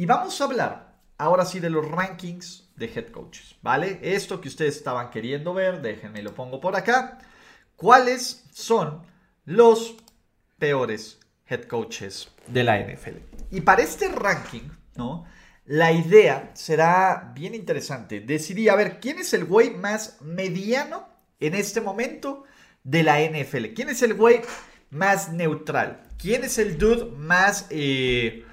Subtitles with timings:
[0.00, 3.98] Y vamos a hablar ahora sí de los rankings de head coaches, ¿vale?
[4.00, 7.18] Esto que ustedes estaban queriendo ver, déjenme lo pongo por acá.
[7.76, 9.02] ¿Cuáles son
[9.44, 9.96] los
[10.58, 13.18] peores head coaches de la NFL?
[13.50, 15.26] Y para este ranking, ¿no?
[15.66, 18.20] La idea será bien interesante.
[18.20, 22.44] Decidí, a ver, ¿quién es el güey más mediano en este momento
[22.84, 23.74] de la NFL?
[23.74, 24.40] ¿Quién es el güey
[24.88, 26.04] más neutral?
[26.16, 27.66] ¿Quién es el dude más...
[27.68, 28.46] Eh,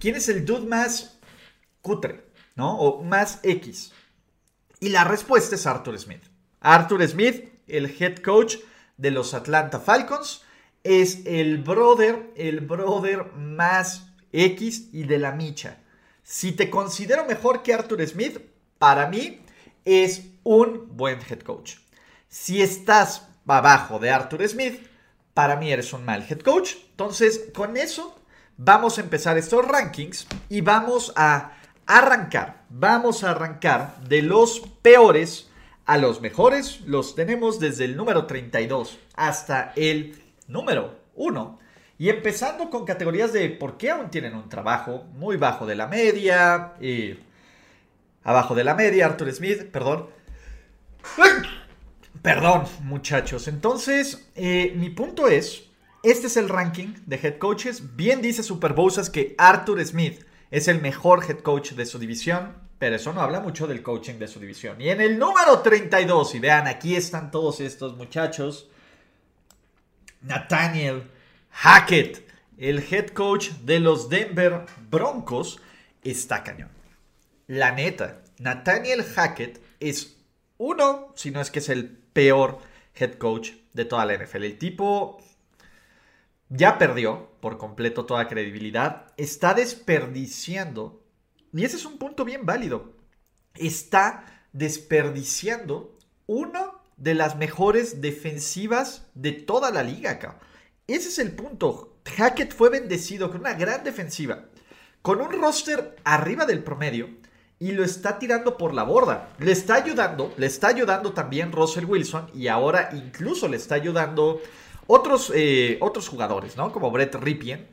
[0.00, 1.18] ¿Quién es el dude más
[1.82, 2.24] cutre?
[2.56, 2.78] ¿No?
[2.78, 3.92] O más X.
[4.80, 6.22] Y la respuesta es Arthur Smith.
[6.60, 8.56] Arthur Smith, el head coach
[8.96, 10.42] de los Atlanta Falcons,
[10.82, 15.78] es el brother, el brother más X y de la micha.
[16.22, 18.38] Si te considero mejor que Arthur Smith,
[18.78, 19.42] para mí
[19.84, 21.74] es un buen head coach.
[22.28, 24.86] Si estás abajo de Arthur Smith,
[25.34, 26.76] para mí eres un mal head coach.
[26.90, 28.19] Entonces, con eso
[28.62, 31.52] vamos a empezar estos rankings y vamos a
[31.86, 32.64] arrancar.
[32.68, 35.50] Vamos a arrancar de los peores
[35.86, 36.82] a los mejores.
[36.82, 41.58] Los tenemos desde el número 32 hasta el número 1.
[41.98, 45.86] Y empezando con categorías de por qué aún tienen un trabajo muy bajo de la
[45.86, 46.74] media.
[46.80, 47.18] Y
[48.22, 50.08] abajo de la media, Arthur Smith, perdón.
[52.22, 53.48] Perdón, muchachos.
[53.48, 55.69] Entonces, eh, mi punto es
[56.02, 57.96] este es el ranking de head coaches.
[57.96, 58.74] Bien dice Super
[59.12, 63.40] que Arthur Smith es el mejor head coach de su división, pero eso no habla
[63.40, 64.80] mucho del coaching de su división.
[64.80, 68.70] Y en el número 32, y vean, aquí están todos estos muchachos.
[70.22, 71.10] Nathaniel
[71.50, 75.60] Hackett, el head coach de los Denver Broncos,
[76.02, 76.70] está cañón.
[77.46, 80.16] La neta, Nathaniel Hackett es
[80.56, 82.58] uno, si no es que es el peor
[82.94, 84.44] head coach de toda la NFL.
[84.44, 85.22] El tipo
[86.50, 91.02] ya perdió por completo toda credibilidad, está desperdiciando,
[91.54, 92.92] y ese es un punto bien válido,
[93.54, 95.96] está desperdiciando
[96.26, 100.38] uno de las mejores defensivas de toda la liga acá.
[100.86, 101.96] Ese es el punto.
[102.04, 104.46] Hackett fue bendecido con una gran defensiva,
[105.02, 107.08] con un roster arriba del promedio
[107.58, 109.30] y lo está tirando por la borda.
[109.38, 114.40] Le está ayudando, le está ayudando también Russell Wilson y ahora incluso le está ayudando
[114.90, 116.72] otros, eh, otros jugadores, ¿no?
[116.72, 117.68] Como Brett Ripien.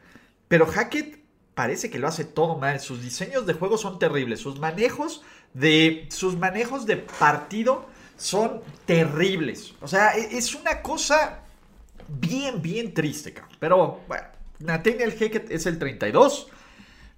[0.47, 1.19] Pero Hackett
[1.55, 2.79] parece que lo hace todo mal.
[2.79, 4.39] Sus diseños de juego son terribles.
[4.39, 5.23] Sus manejos
[5.53, 9.73] de, sus manejos de partido son terribles.
[9.81, 11.39] O sea, e, es una cosa
[12.07, 14.27] bien, bien triste, Pero bueno,
[14.59, 16.49] Nathaniel Hackett es el 32.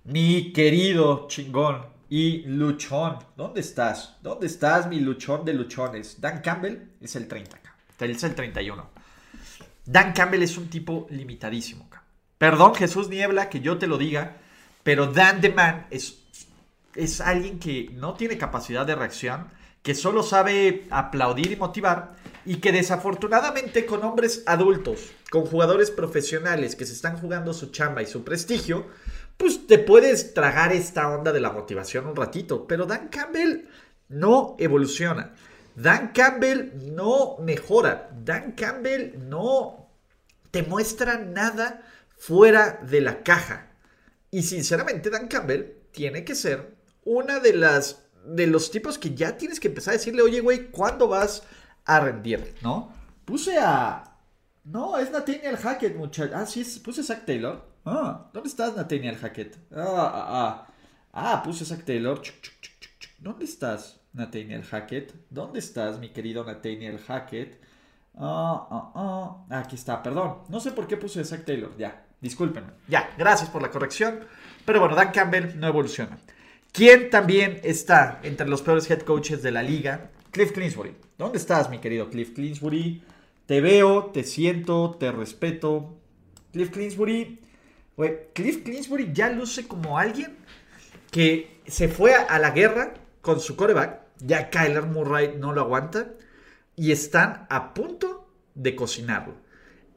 [0.05, 3.17] Mi querido chingón y luchón.
[3.35, 4.15] ¿Dónde estás?
[4.21, 6.21] ¿Dónde estás, mi luchón de luchones?
[6.21, 7.59] Dan Campbell es el 30,
[7.99, 8.98] Él es el 31.
[9.91, 11.89] Dan Campbell es un tipo limitadísimo.
[12.37, 14.37] Perdón, Jesús Niebla, que yo te lo diga,
[14.83, 16.19] pero Dan The Man es,
[16.93, 19.47] es alguien que no tiene capacidad de reacción,
[19.81, 22.13] que solo sabe aplaudir y motivar,
[22.45, 28.03] y que desafortunadamente con hombres adultos, con jugadores profesionales que se están jugando su chamba
[28.03, 28.85] y su prestigio,
[29.37, 33.65] pues te puedes tragar esta onda de la motivación un ratito, pero Dan Campbell
[34.07, 35.33] no evoluciona.
[35.79, 38.09] Dan Campbell no mejora.
[38.11, 39.87] Dan Campbell no
[40.51, 41.81] te muestra nada
[42.17, 43.71] fuera de la caja.
[44.29, 46.75] Y sinceramente, Dan Campbell tiene que ser
[47.05, 50.69] una de las de los tipos que ya tienes que empezar a decirle, oye, güey,
[50.69, 51.43] ¿cuándo vas
[51.85, 52.55] a rendir?
[52.61, 52.91] ¿No?
[53.23, 54.03] Puse a.
[54.65, 56.33] No, es Nathaniel Hackett, muchacho.
[56.35, 57.65] Ah, sí, puse a Zach Taylor.
[57.85, 59.55] Ah, ¿dónde estás, Nathaniel Hackett?
[59.71, 60.67] Ah, ah, ah.
[61.13, 62.21] Ah, puse a Zach Taylor.
[63.19, 63.98] ¿Dónde estás?
[64.13, 65.13] Nathaniel Hackett.
[65.29, 67.59] ¿Dónde estás, mi querido Nathaniel Hackett?
[68.15, 68.91] Ah, ah,
[69.49, 69.59] ah.
[69.59, 70.39] Aquí está, perdón.
[70.49, 71.75] No sé por qué puse Zach Taylor.
[71.77, 72.71] Ya, discúlpenme.
[72.87, 74.19] Ya, gracias por la corrección.
[74.65, 76.17] Pero bueno, Dan Campbell no evoluciona.
[76.71, 80.11] ¿Quién también está entre los peores head coaches de la liga?
[80.31, 80.95] Cliff Clinsbury.
[81.17, 83.03] ¿Dónde estás, mi querido Cliff Clinsbury?
[83.45, 85.97] Te veo, te siento, te respeto.
[86.51, 87.39] Cliff Clinsbury.
[88.33, 90.37] Cliff Clinsbury ya luce como alguien
[91.11, 94.01] que se fue a la guerra con su coreback.
[94.19, 96.13] Ya Kyler Murray no lo aguanta.
[96.75, 99.35] Y están a punto de cocinarlo.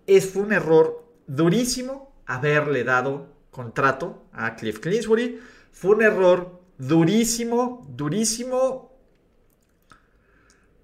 [0.07, 5.41] Es, fue un error durísimo haberle dado contrato a Cliff Clinsbury.
[5.71, 8.93] Fue un error durísimo, durísimo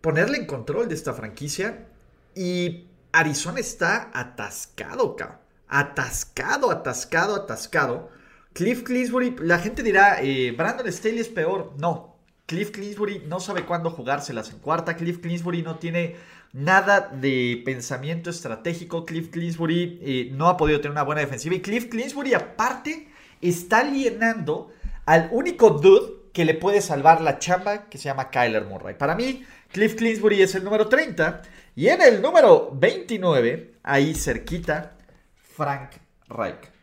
[0.00, 1.86] ponerle en control de esta franquicia.
[2.34, 5.38] Y Arizona está atascado, cabrón.
[5.68, 8.10] Atascado, atascado, atascado.
[8.52, 11.74] Cliff Clinsbury, la gente dirá, eh, Brandon Staley es peor.
[11.78, 12.17] No,
[12.48, 14.96] Cliff Clinsbury no sabe cuándo jugárselas en cuarta.
[14.96, 16.16] Cliff Clinsbury no tiene
[16.54, 19.04] nada de pensamiento estratégico.
[19.04, 21.54] Cliff Clinsbury eh, no ha podido tener una buena defensiva.
[21.54, 23.08] Y Cliff Clinsbury, aparte,
[23.42, 24.72] está alienando
[25.04, 28.94] al único dude que le puede salvar la chamba, que se llama Kyler Murray.
[28.94, 31.42] Para mí, Cliff Clinsbury es el número 30.
[31.76, 34.96] Y en el número 29, ahí cerquita,
[35.36, 35.90] Frank
[36.28, 36.77] Reich.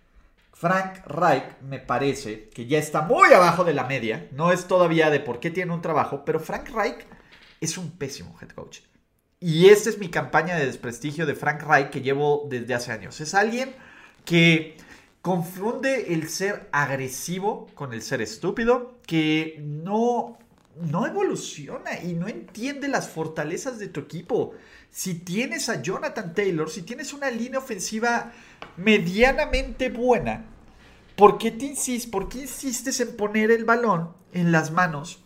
[0.56, 4.30] Frank Reich me parece que ya está muy abajo de la media.
[4.32, 7.06] No es todavía de por qué tiene un trabajo, pero Frank Reich
[7.60, 8.80] es un pésimo head coach.
[9.42, 13.20] Y esta es mi campaña de desprestigio de Frank Reich que llevo desde hace años.
[13.20, 13.76] Es alguien
[14.24, 14.78] que
[15.22, 20.38] confunde el ser agresivo con el ser estúpido, que no,
[20.78, 24.54] no evoluciona y no entiende las fortalezas de tu equipo.
[24.96, 28.32] Si tienes a Jonathan Taylor, si tienes una línea ofensiva
[28.78, 30.46] medianamente buena,
[31.18, 35.20] ¿por qué, te insistes, ¿por qué insistes en poner el balón en las manos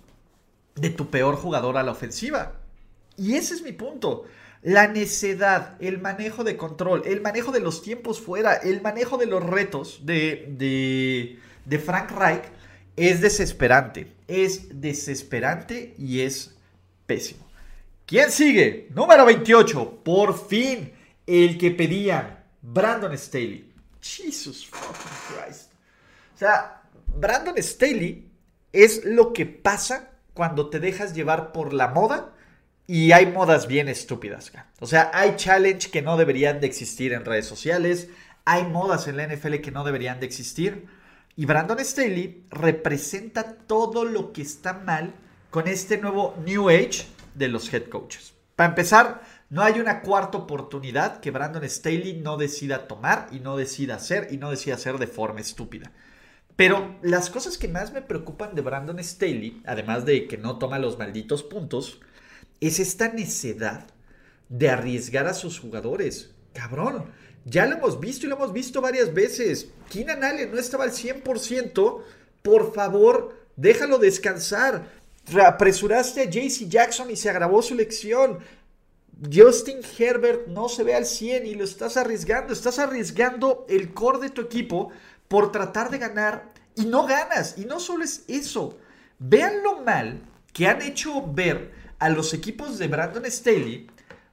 [0.73, 2.53] de tu peor jugador a la ofensiva?
[3.15, 4.25] Y ese es mi punto.
[4.63, 9.27] La necedad, el manejo de control, el manejo de los tiempos fuera, el manejo de
[9.27, 12.45] los retos de, de, de Frank Reich
[12.95, 14.15] es desesperante.
[14.27, 16.55] Es desesperante y es
[17.05, 17.48] pésimo.
[18.09, 18.87] ¿Quién sigue?
[18.95, 20.01] Número 28.
[20.03, 20.91] Por fin,
[21.27, 23.71] el que pedía Brandon Staley.
[24.01, 25.73] Jesus fucking Christ.
[26.33, 28.27] O sea, Brandon Staley
[28.73, 32.33] es lo que pasa cuando te dejas llevar por la moda
[32.87, 34.51] y hay modas bien estúpidas.
[34.79, 38.07] O sea, hay challenge que no deberían de existir en redes sociales,
[38.43, 40.87] hay modas en la NFL que no deberían de existir.
[41.35, 45.13] Y Brandon Staley representa todo lo que está mal
[45.51, 47.05] con este nuevo New Age
[47.39, 48.33] de los head coaches.
[48.55, 53.57] Para empezar, no hay una cuarta oportunidad que Brandon Staley no decida tomar y no
[53.57, 55.91] decida hacer y no decida hacer de forma estúpida.
[56.55, 60.77] Pero las cosas que más me preocupan de Brandon Staley, además de que no toma
[60.77, 62.01] los malditos puntos,
[62.59, 63.87] es esta necedad
[64.49, 66.35] de arriesgar a sus jugadores.
[66.53, 67.05] Cabrón,
[67.45, 69.71] ya lo hemos visto y lo hemos visto varias veces.
[69.89, 72.01] Keenan Allen no estaba al 100%.
[72.43, 74.98] Por favor, déjalo descansar.
[75.37, 78.39] Apresuraste a JC Jackson y se agravó su lección.
[79.31, 82.53] Justin Herbert no se ve al 100 y lo estás arriesgando.
[82.53, 84.91] Estás arriesgando el core de tu equipo
[85.27, 87.57] por tratar de ganar y no ganas.
[87.57, 88.77] Y no solo es eso.
[89.19, 90.21] Vean lo mal
[90.53, 93.87] que han hecho ver a los equipos de Brandon Staley,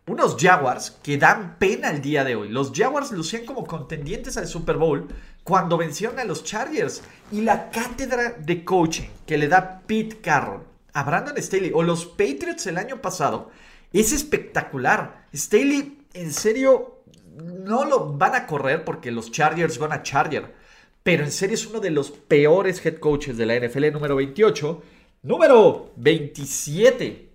[0.07, 2.49] unos Jaguars que dan pena el día de hoy.
[2.49, 5.09] Los Jaguars lucían como contendientes al Super Bowl
[5.43, 7.03] cuando vencieron a los Chargers.
[7.33, 12.07] Y la cátedra de coaching que le da Pete Carroll a Brandon Staley o los
[12.07, 13.51] Patriots el año pasado
[13.93, 15.27] es espectacular.
[15.35, 17.03] Staley, en serio,
[17.37, 20.55] no lo van a correr porque los Chargers van a Charger.
[21.03, 24.83] Pero en serio es uno de los peores head coaches de la NFL número 28.
[25.23, 27.29] Número 27.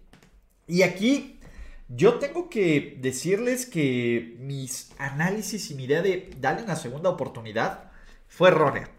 [0.66, 1.40] Y aquí
[1.88, 7.92] yo tengo que decirles que mis análisis y mi idea de darle una segunda oportunidad
[8.28, 8.90] fue errónea.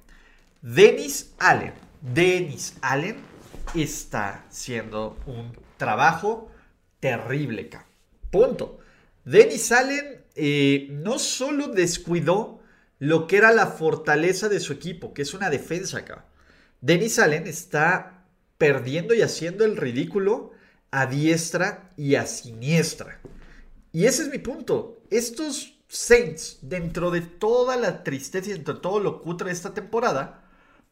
[0.61, 3.32] Dennis Allen, Dennis Allen
[3.75, 6.51] está haciendo un trabajo
[7.01, 7.87] terrible, acá.
[8.31, 8.79] Punto.
[9.25, 12.61] Dennis Allen eh, no solo descuidó
[12.99, 16.25] lo que era la fortaleza de su equipo, que es una defensa acá.
[16.81, 18.25] Dennis Allen está
[18.59, 20.53] perdiendo y haciendo el ridículo
[20.91, 23.21] a diestra y a siniestra.
[23.93, 25.03] Y ese es mi punto.
[25.11, 29.75] Estos Saints, dentro de toda la tristeza y dentro de todo lo cutre de esta
[29.75, 30.42] temporada,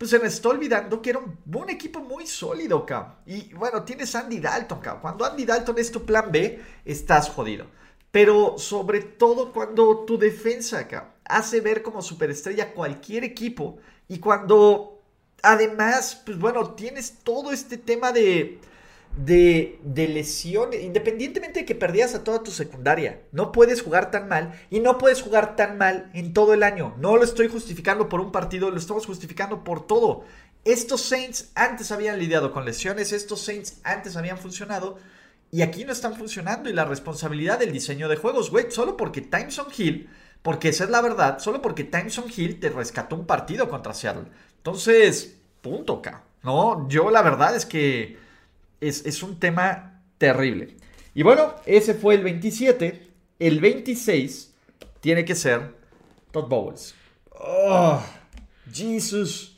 [0.01, 3.17] pues se me está olvidando que era un, equipo muy sólido, Cam.
[3.27, 4.99] Y bueno, tienes Andy Dalton, Cam.
[4.99, 7.67] Cuando Andy Dalton es tu plan B, estás jodido.
[8.11, 13.77] Pero sobre todo cuando tu defensa, Cam, hace ver como superestrella cualquier equipo.
[14.09, 15.03] Y cuando
[15.43, 18.59] además, pues bueno, tienes todo este tema de
[19.17, 24.29] de, de lesiones, independientemente de que perdías a toda tu secundaria, no puedes jugar tan
[24.29, 26.95] mal y no puedes jugar tan mal en todo el año.
[26.99, 30.25] No lo estoy justificando por un partido, lo estamos justificando por todo.
[30.65, 34.99] Estos Saints antes habían lidiado con lesiones, estos Saints antes habían funcionado
[35.51, 39.21] y aquí no están funcionando y la responsabilidad del diseño de juegos, güey, solo porque
[39.21, 40.09] Timeson Hill,
[40.43, 44.27] porque esa es la verdad, solo porque Timeson Hill te rescató un partido contra Seattle.
[44.59, 46.23] Entonces, punto, K.
[46.43, 48.17] No, yo la verdad es que
[48.81, 50.77] es, un tema terrible.
[51.15, 53.09] Y bueno, ese fue el 27.
[53.39, 54.55] El 26
[55.01, 55.75] tiene que ser
[56.31, 56.95] Todd Bowles.
[57.33, 58.03] Oh,
[58.73, 59.57] Jesus.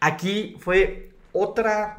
[0.00, 1.98] Aquí fue otra,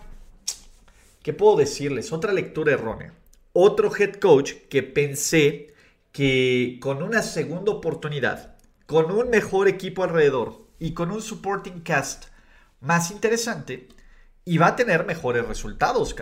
[1.21, 2.12] ¿qué puedo decirles?
[2.12, 3.13] Otra lectura errónea.
[3.53, 5.74] Otro head coach que pensé
[6.12, 8.55] que con una segunda oportunidad,
[8.86, 12.25] con un mejor equipo alrededor y con un supporting cast
[12.81, 13.89] más interesante,
[14.49, 16.15] iba a tener mejores resultados,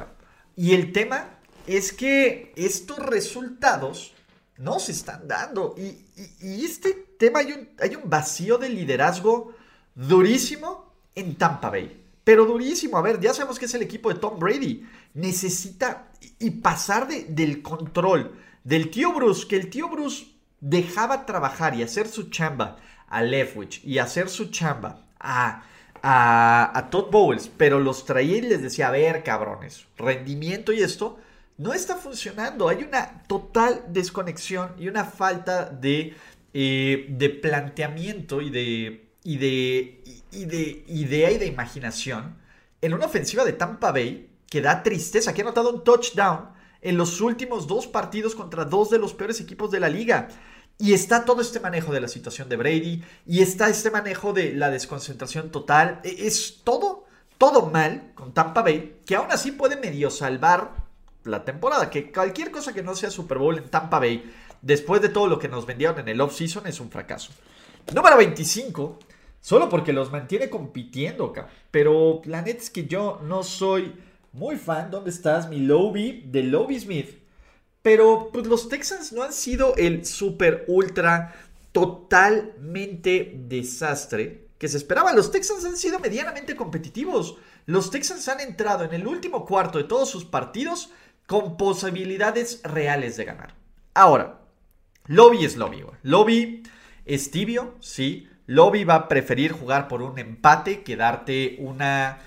[0.56, 4.14] Y el tema es que estos resultados
[4.58, 5.76] no se están dando.
[5.78, 9.56] Y, este tema hay un, hay un vacío de liderazgo
[9.96, 12.04] durísimo en Tampa Bay.
[12.24, 12.98] Pero durísimo.
[12.98, 14.86] A ver, ya sabemos que es el equipo de Tom Brady.
[15.14, 20.26] Necesita y pasar del control del tío Bruce, que el tío Bruce
[20.60, 25.64] dejaba trabajar y hacer su chamba a Leftwich y hacer su chamba a,
[26.04, 31.18] a, Todd Bowles, pero los traía y les decía, a ver, cabrones, rendimiento y esto
[31.58, 32.70] no está funcionando.
[32.70, 36.16] Hay una total desconexión y una falta de,
[36.54, 40.02] eh, de planteamiento y de, y, de,
[40.32, 42.38] y de idea y de imaginación
[42.82, 46.50] en una ofensiva de Tampa Bay que da tristeza, que ha anotado un touchdown
[46.82, 50.30] en los últimos dos partidos contra dos de los peores equipos de la liga.
[50.80, 54.54] Y está todo este manejo de la situación de Brady, y está este manejo de
[54.54, 56.00] la desconcentración total.
[56.04, 57.06] E, es todo,
[57.38, 60.86] todo mal con Tampa Bay, que aún así puede medio salvar
[61.24, 61.90] la temporada.
[61.90, 64.32] Que cualquier cosa que no sea Super Bowl en Tampa Bay,
[64.62, 67.32] después de todo lo que nos vendieron en el off-season, es un fracaso.
[67.94, 69.00] Número 25,
[69.42, 71.48] solo porque los mantiene compitiendo, acá.
[71.72, 73.96] Pero la neta es que yo no soy
[74.32, 74.92] muy fan.
[74.92, 76.24] ¿Dónde estás, mi Lobby?
[76.28, 77.27] De Lobby Smith.
[77.88, 81.34] Pero pues, los Texans no han sido el super ultra
[81.72, 85.14] totalmente desastre que se esperaba.
[85.14, 87.38] Los Texans han sido medianamente competitivos.
[87.66, 90.92] Los Texans han entrado en el último cuarto de todos sus partidos
[91.28, 93.56] con posibilidades reales de ganar.
[93.94, 94.42] Ahora,
[95.06, 95.86] Lobby es Lobby.
[96.04, 96.64] Lobby
[97.06, 98.28] es tibio, sí.
[98.48, 102.20] Lobby va a preferir jugar por un empate que darte una,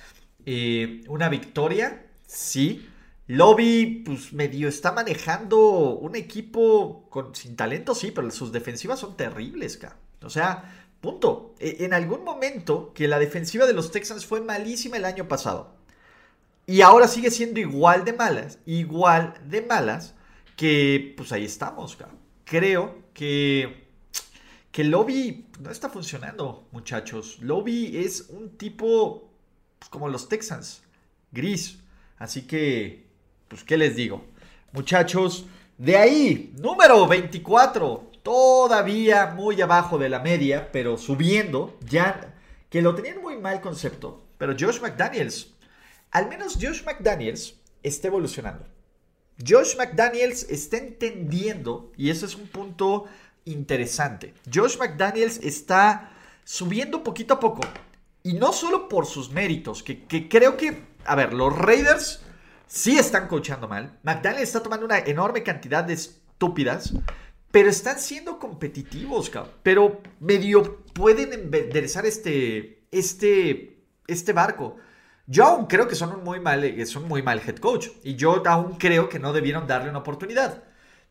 [0.47, 2.90] eh, una victoria, sí.
[3.31, 9.77] Lobby, pues medio está manejando un equipo sin talento, sí, pero sus defensivas son terribles,
[9.77, 9.97] ca.
[10.21, 11.55] O sea, punto.
[11.61, 15.77] E, en algún momento que la defensiva de los Texans fue malísima el año pasado.
[16.67, 20.17] Y ahora sigue siendo igual de malas, igual de malas,
[20.57, 21.97] que pues ahí estamos.
[22.45, 23.87] Creo que,
[24.73, 27.39] que Lobby no está funcionando, muchachos.
[27.41, 29.31] Lobby es un tipo
[29.79, 30.83] pues, como los Texans,
[31.31, 31.79] gris.
[32.19, 33.10] Así que,
[33.51, 34.25] pues, ¿qué les digo?
[34.73, 35.45] Muchachos,
[35.77, 42.35] de ahí, número 24, todavía muy abajo de la media, pero subiendo, ya
[42.71, 44.25] que lo tenían muy mal concepto.
[44.39, 45.51] Pero Josh McDaniels
[46.11, 48.67] al menos Josh McDaniels está evolucionando.
[49.47, 53.07] Josh McDaniels está entendiendo, y eso es un punto
[53.45, 54.35] interesante.
[54.53, 56.13] Josh McDaniels está
[56.45, 57.63] subiendo poquito a poco.
[58.23, 62.21] Y no solo por sus méritos, que, creo que, a ver, los Raiders
[62.71, 63.99] sí están coachando mal.
[64.05, 66.95] McDaniels está tomando una enorme cantidad de estúpidas,
[67.51, 69.31] pero están siendo competitivos.
[69.63, 74.77] Pero medio pueden enderezar este, este, este barco.
[75.27, 77.89] Yo aún creo que son un muy mal, eh, son muy mal head coach.
[78.05, 80.63] Y yo aún creo que no debieron darle una oportunidad.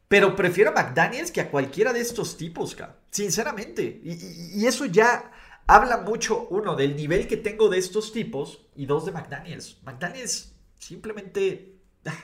[0.08, 2.75] Pero prefiero a McDaniels que a cualquiera de estos tipos,
[3.12, 4.01] Sinceramente.
[4.04, 5.32] Y, eso ya
[5.68, 8.66] habla mucho, uno, del nivel que tengo de estos tipos.
[8.75, 9.78] Y dos, de McDaniels.
[9.84, 11.76] McDaniels simplemente...
[12.06, 12.16] Ah,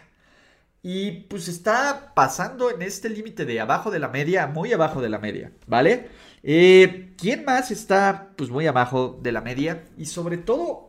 [0.81, 5.09] y pues está pasando en este límite de abajo de la media, muy abajo de
[5.09, 6.09] la media, ¿vale?
[6.43, 9.83] Eh, ¿Quién más está pues muy abajo de la media?
[9.97, 10.87] Y sobre todo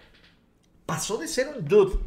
[0.85, 1.99] pasó de ser un dude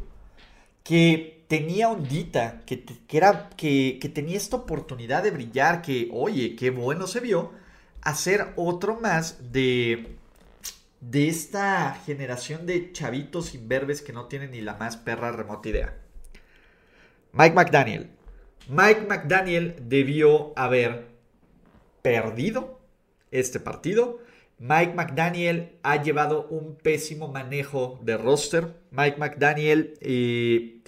[0.84, 6.54] que tenía ondita, que, que, era, que, que, tenía esta oportunidad de brillar, que, oye,
[6.54, 7.50] qué bueno se vio,
[8.02, 10.16] a ser otro más de,
[11.00, 15.96] de esta generación de chavitos imberbes que no tienen ni la más perra remota idea.
[17.32, 18.10] Mike McDaniel.
[18.68, 21.06] Mike McDaniel debió haber
[22.02, 22.80] perdido
[23.30, 24.20] este partido
[24.60, 28.74] Mike McDaniel ha llevado un pésimo manejo de roster.
[28.90, 30.80] Mike McDaniel, eh,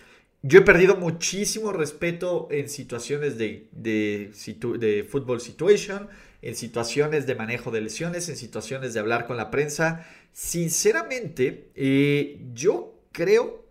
[0.42, 6.08] yo he perdido muchísimo respeto en situaciones de, de, fútbol situation,
[6.42, 10.06] en situaciones de manejo de lesiones, en situaciones de hablar con la prensa.
[10.32, 13.64] Sinceramente, eh, yo creo,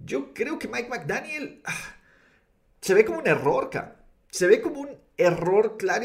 [0.00, 1.96] yo creo que Mike McDaniel ah,
[2.80, 3.70] se ve como un error,
[4.30, 6.04] Se ve como un error claro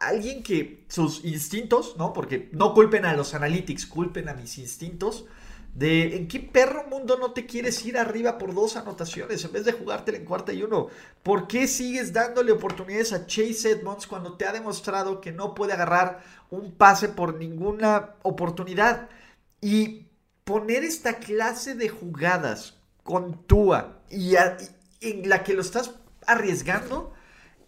[0.00, 2.12] alguien que sus instintos, ¿no?
[2.12, 5.26] Porque no culpen a los analytics, culpen a mis instintos.
[5.74, 9.64] De en qué perro mundo no te quieres ir arriba por dos anotaciones en vez
[9.64, 10.88] de jugártela en cuarta y uno.
[11.22, 15.72] ¿Por qué sigues dándole oportunidades a Chase Edmonds cuando te ha demostrado que no puede
[15.72, 19.08] agarrar un pase por ninguna oportunidad?
[19.60, 20.06] Y
[20.44, 24.34] poner esta clase de jugadas con Tua y,
[25.00, 25.94] en la que lo estás
[26.26, 27.12] arriesgando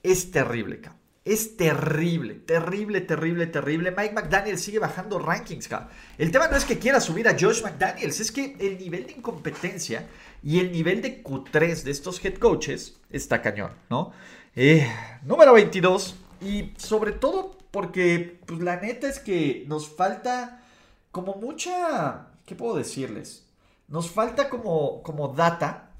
[0.03, 1.02] es terrible, cabrón.
[1.25, 3.93] Es terrible, terrible, terrible, terrible.
[3.93, 5.91] Mike McDaniel sigue bajando rankings, cabrón.
[6.19, 9.13] El tema no es que quiera subir a Josh McDaniels, es que el nivel de
[9.13, 10.09] incompetencia
[10.43, 14.13] y el nivel de Q3 de estos head coaches está cañón, ¿no?
[14.57, 14.91] Eh,
[15.23, 16.17] número 22.
[16.41, 20.65] Y sobre todo porque, pues la neta es que nos falta
[21.13, 23.47] como mucha, ¿qué puedo decirles?
[23.87, 25.92] Nos falta como, como data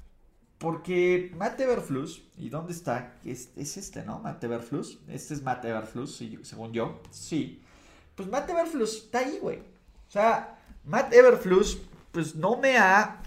[0.63, 3.15] porque Matt Everflus, ¿y dónde está?
[3.25, 4.19] Es, es este, ¿no?
[4.19, 4.97] Matt Everflus.
[5.09, 7.01] Este es Matt Everflus, según yo.
[7.11, 7.61] Sí.
[8.15, 9.57] Pues Matt Everflus está ahí, güey.
[9.57, 11.81] O sea, Matt Everflus,
[12.13, 13.21] pues no me ha.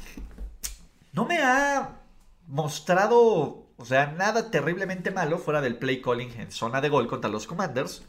[1.13, 1.99] No me ha
[2.47, 7.29] mostrado, o sea, nada terriblemente malo fuera del play calling en zona de gol contra
[7.29, 8.03] los Commanders.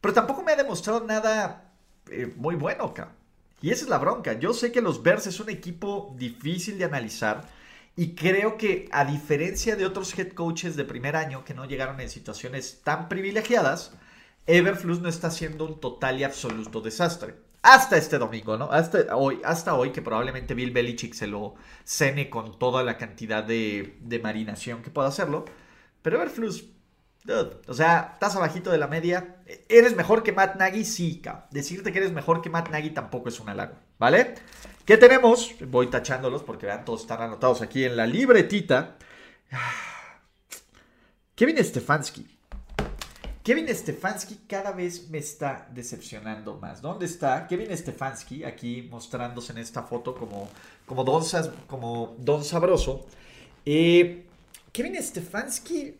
[0.00, 1.70] Pero tampoco me ha demostrado nada
[2.10, 3.12] eh, muy bueno, acá.
[3.62, 4.32] Y esa es la bronca.
[4.32, 7.62] Yo sé que los Bears es un equipo difícil de analizar
[7.96, 12.00] y creo que a diferencia de otros head coaches de primer año que no llegaron
[12.00, 13.92] en situaciones tan privilegiadas,
[14.46, 17.36] Everflux no está siendo un total y absoluto desastre.
[17.62, 18.70] Hasta este domingo, ¿no?
[18.70, 23.42] Hasta hoy, hasta hoy que probablemente Bill Belichick se lo cene con toda la cantidad
[23.42, 25.46] de, de marinación que pueda hacerlo.
[26.02, 26.64] Pero Everflux,
[27.66, 29.36] o sea, estás abajito de la media.
[29.70, 30.84] ¿Eres mejor que Matt Nagy?
[30.84, 34.34] Sí, Decirte que eres mejor que Matt Nagy tampoco es un halago, ¿vale?
[34.84, 35.54] ¿Qué tenemos?
[35.66, 38.98] Voy tachándolos porque vean, todos están anotados aquí en la libretita.
[41.34, 42.26] Kevin Stefanski.
[43.42, 46.82] Kevin Stefanski cada vez me está decepcionando más.
[46.82, 48.44] ¿Dónde está Kevin Stefanski?
[48.44, 50.50] Aquí mostrándose en esta foto como,
[50.84, 51.22] como, don,
[51.66, 53.06] como don Sabroso.
[53.64, 54.26] Eh,
[54.70, 55.96] Kevin Stefanski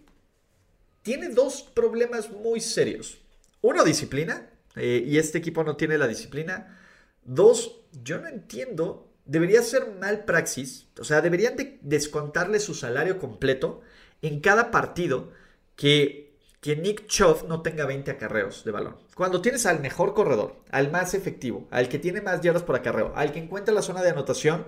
[1.02, 3.16] tiene dos problemas muy serios.
[3.62, 4.50] Uno, disciplina.
[4.76, 6.78] Eh, y este equipo no tiene la disciplina.
[7.24, 13.80] Dos, yo no entiendo, debería ser mal praxis, o sea, deberían descontarle su salario completo
[14.22, 15.30] en cada partido
[15.76, 18.96] que, que Nick Chubb no tenga 20 acarreos de balón.
[19.14, 23.12] Cuando tienes al mejor corredor, al más efectivo, al que tiene más yardas por acarreo,
[23.14, 24.66] al que encuentra la zona de anotación,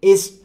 [0.00, 0.42] es,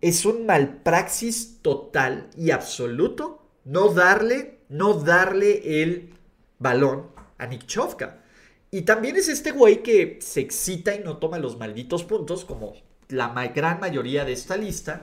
[0.00, 0.46] es un
[0.82, 6.14] praxis total y absoluto no darle, no darle el
[6.58, 8.22] balón a Nick Chovka.
[8.70, 12.74] Y también es este güey que se excita y no toma los malditos puntos, como
[13.08, 15.02] la gran mayoría de esta lista.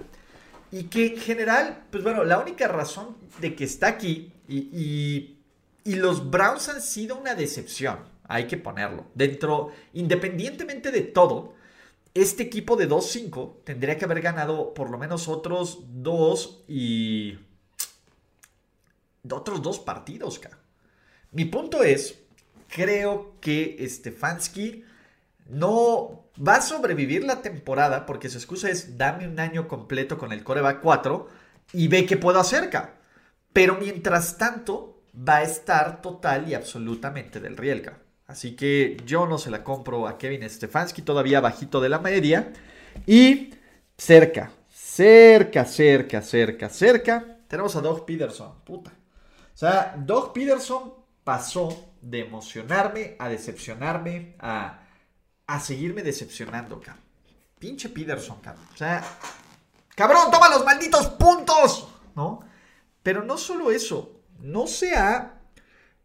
[0.71, 5.38] Y que en general, pues bueno, la única razón de que está aquí y,
[5.84, 9.06] y, los Browns han sido una decepción, hay que ponerlo.
[9.13, 11.54] Dentro, independientemente de todo,
[12.13, 17.38] este equipo de 2-5 tendría que haber ganado por lo menos otros dos y...
[19.30, 20.60] Otros dos partidos, cara.
[21.32, 22.25] Mi punto es
[22.67, 24.84] creo que Stefanski
[25.49, 30.32] no va a sobrevivir la temporada porque su excusa es dame un año completo con
[30.32, 31.30] el coreback 4
[31.73, 32.69] y ve qué puedo hacer,
[33.54, 37.99] Pero mientras tanto va a estar total y absolutamente del Rielka.
[38.28, 42.51] Así que yo no se la compro a Kevin Stefanski, todavía bajito de la media.
[43.06, 43.54] Y
[43.97, 47.38] cerca, cerca, cerca, cerca, cerca.
[47.47, 48.91] Tenemos a Doug Peterson, puta.
[48.91, 54.80] O sea, Doug Peterson pasó de emocionarme a decepcionarme, a,
[55.48, 57.04] a seguirme decepcionando, cabrón.
[57.58, 58.68] Pinche Peterson, cabrón.
[58.72, 59.04] O sea,
[59.96, 62.41] cabrón, toma los malditos puntos, ¿no?
[63.02, 65.41] Pero no solo eso, no se ha,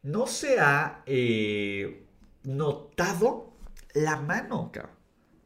[0.03, 2.07] no se ha eh,
[2.45, 3.53] notado
[3.93, 4.97] la mano, cabrón,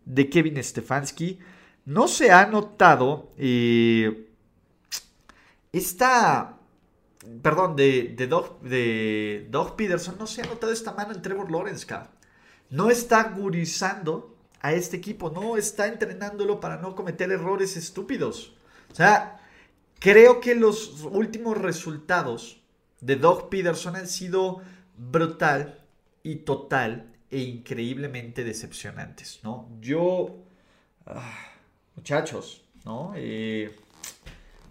[0.05, 1.41] de Kevin Stefanski.
[1.85, 4.31] No se ha notado eh,
[5.73, 6.54] esta
[7.43, 8.27] perdón, de, de,
[9.51, 11.87] Doug, Peterson, no se ha notado esta mano en Trevor Lawrence,
[12.71, 18.57] No está gurizando a este equipo, no está entrenándolo para no cometer errores estúpidos.
[18.91, 19.41] O sea,
[19.99, 22.63] creo que los últimos resultados
[23.01, 24.63] de Doug Peterson han sido
[24.97, 25.85] brutal
[26.23, 29.69] y total e increíblemente decepcionantes, ¿no?
[29.81, 30.45] Yo,
[31.07, 31.53] ah,
[31.97, 33.13] muchachos, ¿no?
[33.17, 33.75] Eh,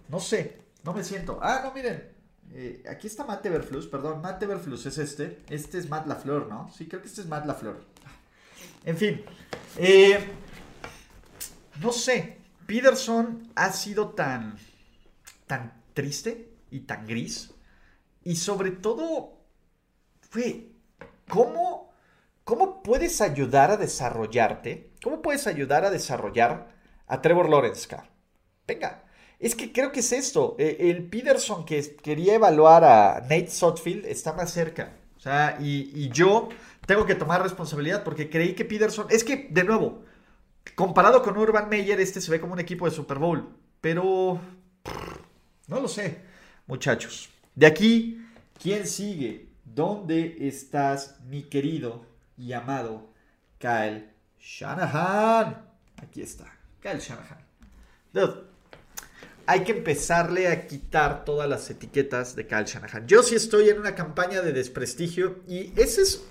[0.10, 1.40] no sé, no me siento.
[1.42, 2.13] Ah, no, miren,
[2.56, 5.44] eh, aquí está Matt Everflux, perdón, Matt Everflux es este.
[5.50, 6.72] Este es Matt LaFleur, ¿no?
[6.72, 7.84] Sí, creo que este es Matt LaFleur.
[8.86, 9.24] En fin.
[9.78, 10.20] Eh,
[11.82, 12.38] no sé.
[12.66, 14.58] Peterson ha sido tan.
[15.48, 17.54] tan triste y tan gris.
[18.24, 19.40] Y sobre todo.
[20.30, 20.70] Fue.
[21.28, 21.94] ¿Cómo?
[22.44, 24.92] ¿cómo puedes ayudar a desarrollarte?
[25.04, 26.70] ¿Cómo puedes ayudar a desarrollar
[27.08, 27.88] a Trevor Lawrence,
[28.68, 29.04] Venga,
[29.46, 30.56] es que creo que es esto.
[30.58, 34.94] E, el Peterson que quería evaluar a Nate Sotfield está más cerca.
[35.18, 36.50] O sea, y, yo
[36.86, 39.08] tengo que tomar responsabilidad porque creí que Peterson.
[39.10, 40.04] Es que, de nuevo,
[40.76, 43.50] comparado con Urban Meyer, este se ve como un equipo de Super Bowl.
[43.82, 44.40] Pero.
[45.68, 46.22] No lo sé,
[46.68, 47.30] muchachos.
[47.56, 48.26] De aquí,
[48.62, 49.50] ¿quién sigue?
[49.64, 52.06] ¿Dónde estás, mi querido
[52.38, 53.10] y amado
[53.60, 55.66] Kyle Shanahan?
[56.02, 57.40] Aquí está, Kyle Shanahan.
[58.12, 58.53] Dude,
[59.46, 63.08] hay que empezarle a quitar todas las etiquetas de Kyle Shanahan.
[63.08, 66.24] Yo sí estoy en una campaña de desprestigio y esa es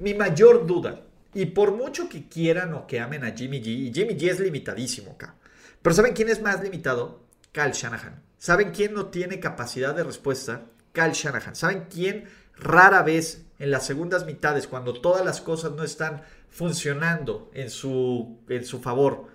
[0.00, 1.02] mi mayor duda.
[1.34, 4.38] Y por mucho que quieran o que amen a Jimmy G, y Jimmy G es
[4.38, 5.34] limitadísimo acá.
[5.82, 7.20] Pero ¿saben quién es más limitado?
[7.50, 8.22] Kyle Shanahan.
[8.38, 10.62] ¿Saben quién no tiene capacidad de respuesta?
[10.92, 11.56] Kyle Shanahan.
[11.56, 12.24] ¿Saben quién
[12.56, 18.38] rara vez en las segundas mitades, cuando todas las cosas no están funcionando en su,
[18.48, 19.26] en su favor,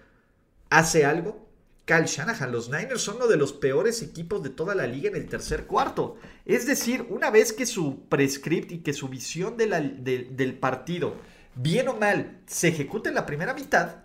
[0.69, 1.48] hace algo?
[1.89, 2.51] Kyle Shanahan.
[2.51, 5.65] Los Niners son uno de los peores equipos de toda la liga en el tercer
[5.65, 6.17] cuarto.
[6.45, 11.15] Es decir, una vez que su prescript y que su visión del partido,
[11.55, 14.03] bien o mal, se ejecuta en la primera mitad,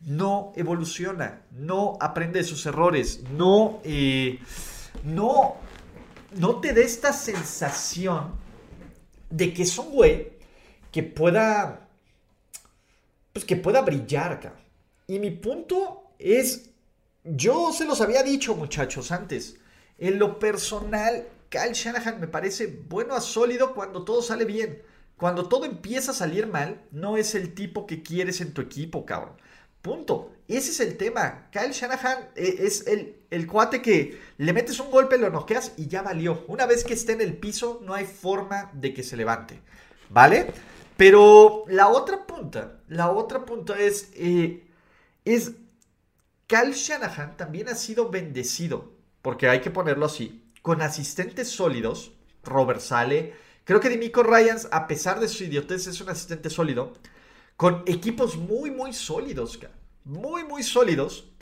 [0.00, 4.38] no evoluciona, no aprende de sus errores, no, eh,
[5.04, 5.56] no,
[6.38, 8.32] no te da esta sensación
[9.28, 10.32] de que es un güey
[10.90, 11.86] que pueda,
[13.34, 14.54] pues que pueda brillar.
[15.06, 16.70] Y mi punto es
[17.34, 19.56] yo se los había dicho, muchachos, antes.
[19.98, 24.82] En lo personal, Kyle Shanahan me parece bueno a sólido cuando todo sale bien.
[25.16, 29.06] Cuando todo empieza a salir mal, no es el tipo que quieres en tu equipo,
[29.06, 29.36] cabrón.
[29.80, 30.32] Punto.
[30.48, 31.48] Ese es el tema.
[31.50, 35.88] Kyle Shanahan eh, es el, el cuate que le metes un golpe, lo noqueas y
[35.88, 36.44] ya valió.
[36.48, 39.60] Una vez que esté en el piso, no hay forma de que se levante.
[40.10, 40.52] ¿Vale?
[40.96, 44.66] Pero la otra punta, la otra punta es, eh,
[45.24, 45.52] es
[46.46, 52.12] Cal Shanahan también ha sido bendecido, porque hay que ponerlo así, con asistentes sólidos.
[52.44, 56.94] Robert Sale, creo que Dimico Ryans, a pesar de su idiotez, es un asistente sólido,
[57.56, 59.58] con equipos muy, muy sólidos,
[60.04, 61.32] muy, muy sólidos,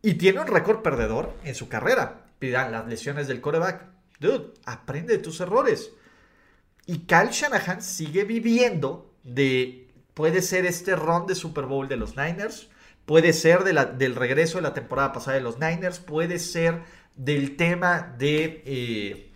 [0.00, 2.24] y tiene un récord perdedor en su carrera.
[2.38, 3.84] Pidan las lesiones del coreback.
[4.20, 5.90] Dude, aprende de tus errores.
[6.86, 12.16] Y Cal Shanahan sigue viviendo de, puede ser este ron de Super Bowl de los
[12.16, 12.70] Niners,
[13.08, 16.82] puede ser del regreso de la temporada pasada de los Niners, puede ser
[17.16, 19.32] del tema de, eh,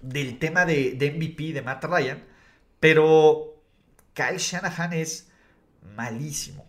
[0.00, 2.22] del tema de, MVP de Matt Ryan,
[2.78, 3.60] pero
[4.14, 5.28] Kyle Shanahan es
[5.96, 6.66] malísimo,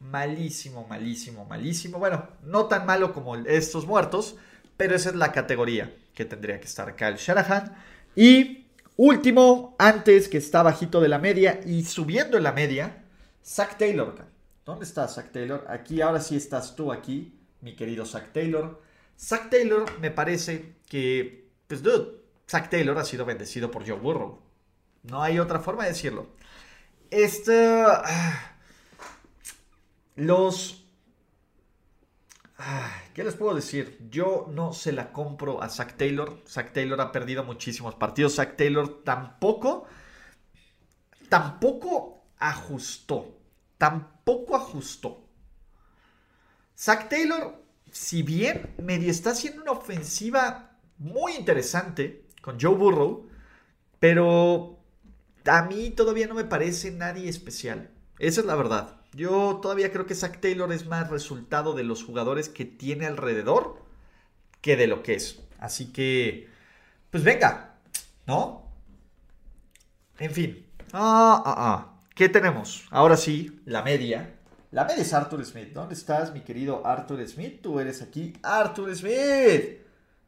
[0.00, 1.98] malísimo, malísimo, malísimo.
[1.98, 4.36] Bueno, no tan malo como estos muertos,
[4.76, 7.76] pero esa es la categoría que tendría que estar Kyle Shanahan.
[8.16, 8.66] Y
[8.96, 13.04] último, antes que está bajito de la media y subiendo en la media,
[13.44, 14.26] Zach Taylor.
[14.68, 15.64] ¿Dónde está Zach Taylor?
[15.70, 18.82] Aquí, ahora sí estás tú aquí, mi querido Zach Taylor.
[19.18, 24.42] Zach Taylor me parece que, pues, dude, Zach Taylor ha sido bendecido por Joe Burrow.
[25.04, 26.26] No hay otra forma de decirlo.
[27.10, 27.82] Este.
[27.86, 28.58] Ah,
[30.16, 30.84] los.
[32.58, 34.06] Ah, ¿Qué les puedo decir?
[34.10, 36.42] Yo no se la compro a Zach Taylor.
[36.46, 38.34] Zach Taylor ha perdido muchísimos partidos.
[38.34, 39.86] Zach Taylor tampoco.
[41.30, 43.37] Tampoco ajustó
[43.78, 45.26] tampoco ajustó.
[46.76, 53.28] Zach Taylor, si bien medio está haciendo una ofensiva muy interesante con Joe Burrow,
[53.98, 54.78] pero
[55.44, 57.90] a mí todavía no me parece nadie especial.
[58.18, 59.00] Esa es la verdad.
[59.12, 63.82] Yo todavía creo que Zach Taylor es más resultado de los jugadores que tiene alrededor
[64.60, 65.40] que de lo que es.
[65.58, 66.48] Así que,
[67.10, 67.78] pues venga,
[68.26, 68.70] ¿no?
[70.18, 70.66] En fin.
[70.92, 71.97] Ah, ah, ah.
[72.18, 72.84] ¿Qué tenemos?
[72.90, 74.34] Ahora sí, la media.
[74.72, 75.68] La media es Arthur Smith.
[75.72, 77.60] ¿Dónde estás, mi querido Arthur Smith?
[77.62, 79.86] Tú eres aquí, Arthur Smith.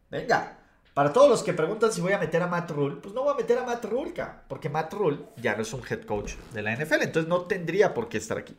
[0.09, 0.57] Venga.
[0.95, 3.35] Para todos los que preguntan si voy a meter a Matt Rule, pues no voy
[3.35, 4.15] a meter a Matt Rule,
[4.47, 7.93] porque Matt Rule ya no es un head coach de la NFL, entonces no tendría
[7.93, 8.57] por qué estar aquí.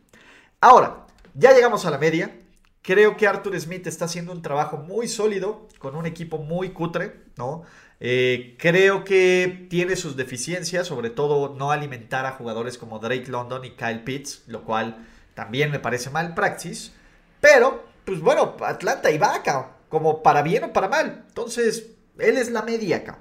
[0.60, 2.38] Ahora, ya llegamos a la media.
[2.82, 7.22] Creo que Arthur Smith está haciendo un trabajo muy sólido con un equipo muy cutre,
[7.38, 7.64] ¿no?
[8.04, 13.64] Eh, creo que tiene sus deficiencias, sobre todo no alimentar a jugadores como Drake London
[13.64, 16.94] y Kyle Pitts, lo cual también me parece mal praxis.
[17.40, 21.26] Pero, pues bueno, Atlanta y vaca, como para bien o para mal.
[21.28, 23.20] Entonces, él es la media acá.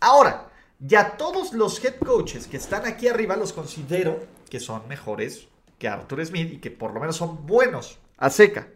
[0.00, 0.48] Ahora,
[0.80, 5.46] ya todos los head coaches que están aquí arriba los considero que son mejores
[5.78, 8.66] que Arthur Smith y que por lo menos son buenos a seca.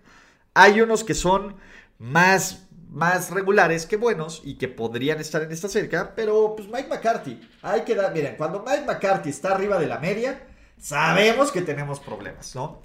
[0.54, 1.56] Hay unos que son
[1.98, 6.88] más más regulares que buenos y que podrían estar en esta cerca, pero pues Mike
[6.88, 10.46] McCarthy, hay que dar, miren, cuando Mike McCarthy está arriba de la media,
[10.78, 12.82] sabemos que tenemos problemas, ¿no?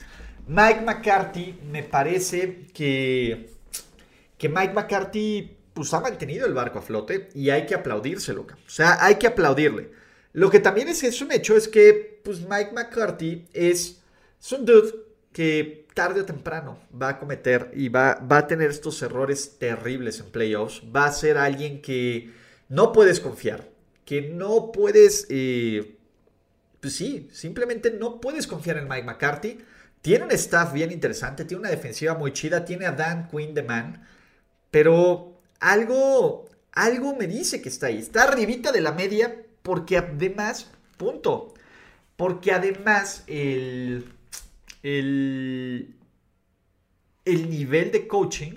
[0.48, 3.50] Mike McCarthy, me parece que,
[4.38, 8.44] que Mike McCarthy pues ha mantenido el barco a flote y hay que aplaudírselo.
[8.44, 9.91] O sea, hay que aplaudirle.
[10.34, 14.02] Lo que también es, es un hecho es que pues Mike McCarthy es,
[14.39, 14.94] es un dude
[15.34, 20.20] que tarde o temprano va a cometer y va, va a tener estos errores terribles
[20.20, 20.84] en playoffs.
[20.96, 22.32] Va a ser alguien que
[22.70, 23.70] no puedes confiar,
[24.04, 25.98] que no puedes, eh,
[26.82, 29.60] pues sí, simplemente no puedes confiar en Mike McCarthy.
[30.02, 33.64] Tiene un staff bien interesante, tiene una defensiva muy chida, tiene a Dan Quinn de
[33.64, 34.06] man,
[34.70, 38.00] pero algo, algo me dice que está ahí.
[38.00, 41.54] Está arribita de la media porque además, punto,
[42.18, 43.24] porque además
[44.86, 45.95] el
[47.26, 48.54] el, nivel de coaching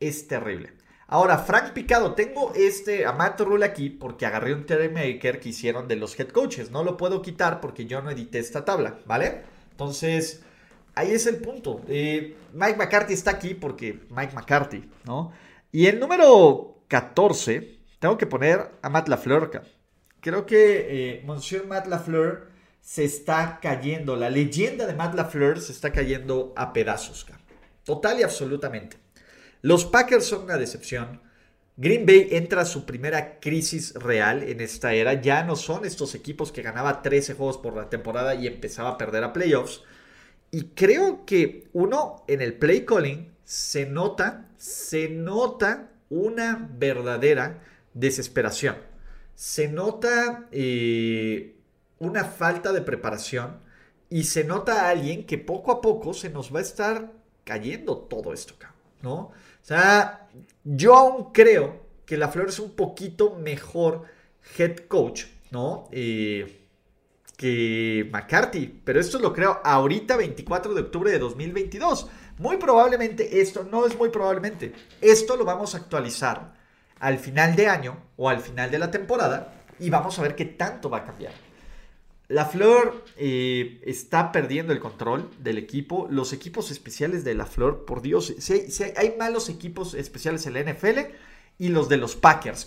[0.00, 0.72] es terrible.
[1.06, 5.96] Ahora, Frank Picado, tengo este a Rule aquí porque agarré un Maker que hicieron de
[5.96, 6.70] los head coaches.
[6.70, 9.42] No lo puedo quitar porque yo no edité esta tabla, ¿vale?
[9.72, 10.42] Entonces,
[10.94, 11.82] ahí es el punto.
[11.86, 15.32] Eh, Mike McCarthy está aquí porque Mike McCarthy, ¿no?
[15.70, 19.50] Y el número 14, tengo que poner a Matt LaFleur
[20.20, 22.51] Creo que eh, Monsieur Matt LaFleur
[22.82, 24.16] se está cayendo.
[24.16, 27.26] La leyenda de Matt LaFleur se está cayendo a pedazos.
[27.84, 28.98] Total y absolutamente.
[29.62, 31.22] Los Packers son una decepción.
[31.76, 35.14] Green Bay entra a su primera crisis real en esta era.
[35.14, 38.98] Ya no son estos equipos que ganaba 13 juegos por la temporada y empezaba a
[38.98, 39.82] perder a playoffs.
[40.50, 47.62] Y creo que uno en el play calling se nota, se nota una verdadera
[47.94, 48.76] desesperación.
[49.34, 51.56] Se nota eh,
[52.02, 53.60] una falta de preparación
[54.10, 57.12] y se nota a alguien que poco a poco se nos va a estar
[57.44, 58.54] cayendo todo esto,
[59.02, 59.14] ¿no?
[59.14, 60.28] O sea,
[60.64, 64.02] yo aún creo que La Flor es un poquito mejor
[64.58, 65.88] head coach, ¿no?
[65.92, 66.66] Eh,
[67.36, 72.08] que McCarthy, pero esto lo creo ahorita 24 de octubre de 2022.
[72.38, 76.54] Muy probablemente esto, no es muy probablemente, esto lo vamos a actualizar
[76.98, 80.46] al final de año o al final de la temporada y vamos a ver qué
[80.46, 81.51] tanto va a cambiar.
[82.32, 86.08] La Flor eh, está perdiendo el control del equipo.
[86.10, 90.62] Los equipos especiales de La Flor, por Dios, si hay, malos equipos especiales en la
[90.62, 91.12] NFL
[91.58, 92.66] y los de los Packers.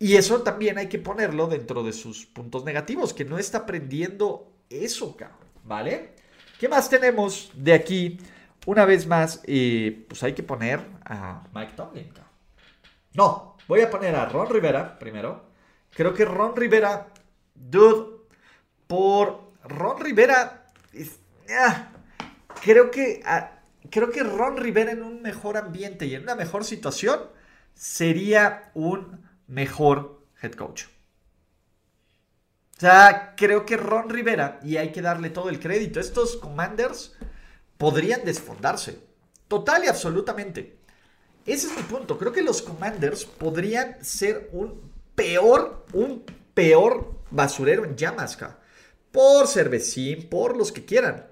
[0.00, 4.50] Y eso también hay que ponerlo dentro de sus puntos negativos, que no está aprendiendo
[4.68, 5.16] eso,
[5.62, 6.16] ¿vale?
[6.58, 8.18] ¿Qué más tenemos de aquí?
[8.66, 12.12] Una vez más, eh, pues hay que poner a Mike Tomlin.
[13.14, 15.44] No, voy a poner a Ron Rivera primero.
[15.94, 17.06] Creo que Ron Rivera,
[17.54, 18.17] dude,
[18.88, 20.66] por Ron Rivera.
[21.56, 21.92] Ah,
[22.60, 26.64] creo que ah, creo que Ron Rivera en un mejor ambiente y en una mejor
[26.64, 27.20] situación
[27.74, 30.86] sería un mejor head coach.
[32.76, 37.16] O sea, creo que Ron Rivera, y hay que darle todo el crédito, estos commanders
[37.76, 39.00] podrían desfondarse.
[39.48, 40.78] Total y absolutamente.
[41.44, 42.18] Ese es mi punto.
[42.18, 46.24] Creo que los commanders podrían ser un peor, un
[46.54, 48.58] peor basurero en Yamaska
[49.12, 51.26] por Cervecín, por los que quieran.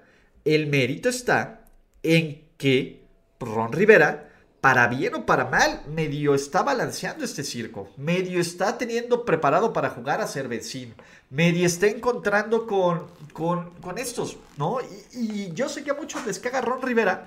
[0.45, 1.65] El mérito está
[2.03, 3.05] en que
[3.39, 9.23] Ron Rivera, para bien o para mal, medio está balanceando este circo, medio está teniendo
[9.23, 10.95] preparado para jugar a Cervecín,
[11.29, 14.79] medio está encontrando con, con, estos, ¿no?
[15.13, 17.25] Y, yo sé que a muchos les caga Ron Rivera.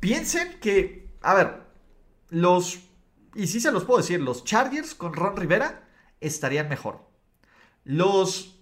[0.00, 1.60] Piensen que, a ver,
[2.30, 2.80] los,
[3.34, 5.88] y sí se los puedo decir, los Chargers con Ron Rivera
[6.20, 7.00] estarían mejor.
[7.84, 8.59] Los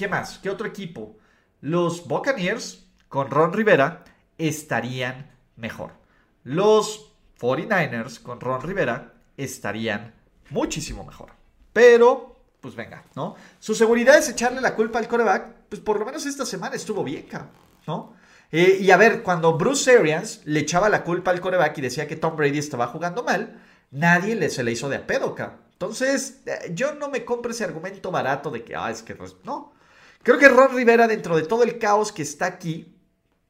[0.00, 0.38] ¿Qué más?
[0.38, 1.18] ¿Qué otro equipo?
[1.60, 4.02] Los Buccaneers con Ron Rivera
[4.38, 5.92] estarían mejor.
[6.42, 10.14] Los 49ers con Ron Rivera estarían
[10.48, 11.32] muchísimo mejor.
[11.74, 13.34] Pero, pues venga, ¿no?
[13.58, 15.52] Su seguridad es echarle la culpa al coreback.
[15.68, 17.26] Pues por lo menos esta semana estuvo bien,
[17.86, 18.14] ¿no?
[18.50, 22.08] Eh, y a ver, cuando Bruce Arians le echaba la culpa al coreback y decía
[22.08, 23.60] que Tom Brady estaba jugando mal,
[23.90, 25.36] nadie le, se le hizo de a pedo,
[25.72, 29.78] Entonces, eh, yo no me compro ese argumento barato de que, ah, es que no.
[30.22, 32.94] Creo que Ron Rivera, dentro de todo el caos que está aquí,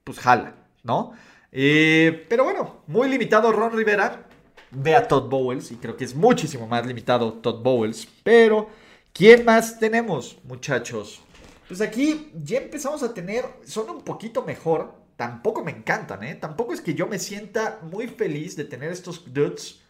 [0.04, 0.54] pues jala,
[0.84, 1.12] ¿no?
[1.50, 4.26] Eh, pero bueno, muy limitado Ron Rivera.
[4.70, 8.06] Ve a Todd Bowles y creo que es muchísimo más limitado Todd Bowles.
[8.22, 8.68] Pero,
[9.12, 11.20] ¿quién más tenemos, muchachos?
[11.66, 14.94] Pues aquí ya empezamos a tener, son un poquito mejor.
[15.16, 16.36] Tampoco me encantan, ¿eh?
[16.36, 19.80] Tampoco es que yo me sienta muy feliz de tener estos dudes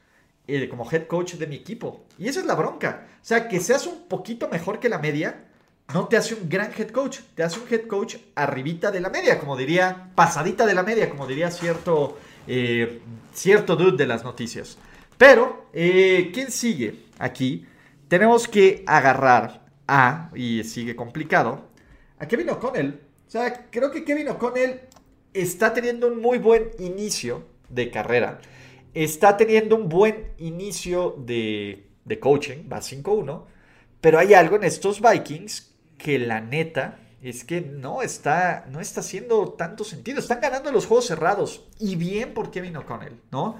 [0.46, 2.06] eh, como head coach de mi equipo.
[2.16, 3.06] Y esa es la bronca.
[3.20, 5.49] O sea, que seas un poquito mejor que la media
[5.92, 9.10] no te hace un gran head coach, te hace un head coach arribita de la
[9.10, 13.00] media, como diría, pasadita de la media, como diría cierto, eh,
[13.32, 14.78] cierto dude de las noticias.
[15.16, 17.66] Pero, eh, ¿quién sigue aquí?
[18.08, 21.68] Tenemos que agarrar a, y sigue complicado,
[22.18, 23.00] a Kevin O'Connell.
[23.26, 24.80] O sea, creo que Kevin O'Connell
[25.32, 28.40] está teniendo un muy buen inicio de carrera.
[28.92, 33.44] Está teniendo un buen inicio de, de coaching, va 5-1.
[34.00, 35.69] Pero hay algo en estos Vikings
[36.02, 40.18] que la neta es que no está, no está haciendo tanto sentido.
[40.18, 41.64] Están ganando los juegos cerrados.
[41.78, 43.58] Y bien por Kevin O'Connell, ¿no?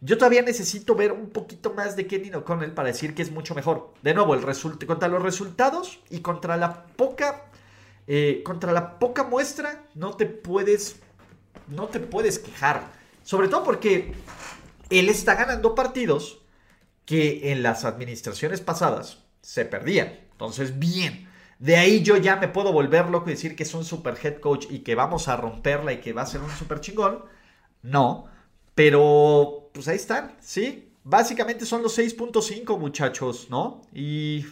[0.00, 3.54] Yo todavía necesito ver un poquito más de Kevin O'Connell para decir que es mucho
[3.54, 3.92] mejor.
[4.02, 4.42] De nuevo, el
[4.86, 7.46] contra los resultados y contra la poca.
[8.06, 10.96] Eh, contra la poca muestra, no te puedes.
[11.68, 12.92] No te puedes quejar.
[13.22, 14.14] Sobre todo porque
[14.88, 16.40] él está ganando partidos
[17.04, 20.18] que en las administraciones pasadas se perdían.
[20.32, 21.29] Entonces, bien.
[21.60, 24.40] De ahí yo ya me puedo volver loco y decir que es un super head
[24.40, 27.22] coach y que vamos a romperla y que va a ser un super chingón.
[27.82, 28.26] No.
[28.74, 30.94] Pero, pues ahí están, ¿sí?
[31.04, 33.82] Básicamente son los 6.5 muchachos, ¿no?
[33.92, 34.46] Y...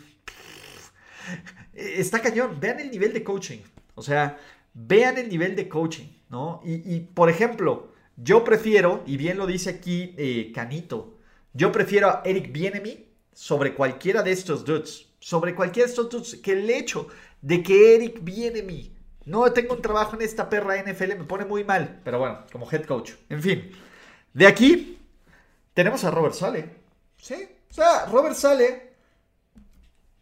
[1.72, 2.60] Está cañón.
[2.60, 3.60] Vean el nivel de coaching.
[3.94, 4.36] O sea,
[4.74, 6.60] vean el nivel de coaching, ¿no?
[6.62, 11.16] Y, por ejemplo, yo prefiero, y bien lo dice aquí eh, Canito,
[11.54, 13.07] yo prefiero a Eric Bienemy
[13.38, 17.08] sobre cualquiera de estos dudes sobre cualquier de que el hecho
[17.40, 18.96] de que Eric viene mí,
[19.26, 22.70] no tengo un trabajo en esta perra NFL me pone muy mal, pero bueno, como
[22.70, 23.12] head coach.
[23.28, 23.70] En fin,
[24.32, 24.98] de aquí
[25.74, 26.68] tenemos a Robert Sale.
[27.16, 28.92] Sí, o sea, Robert Sale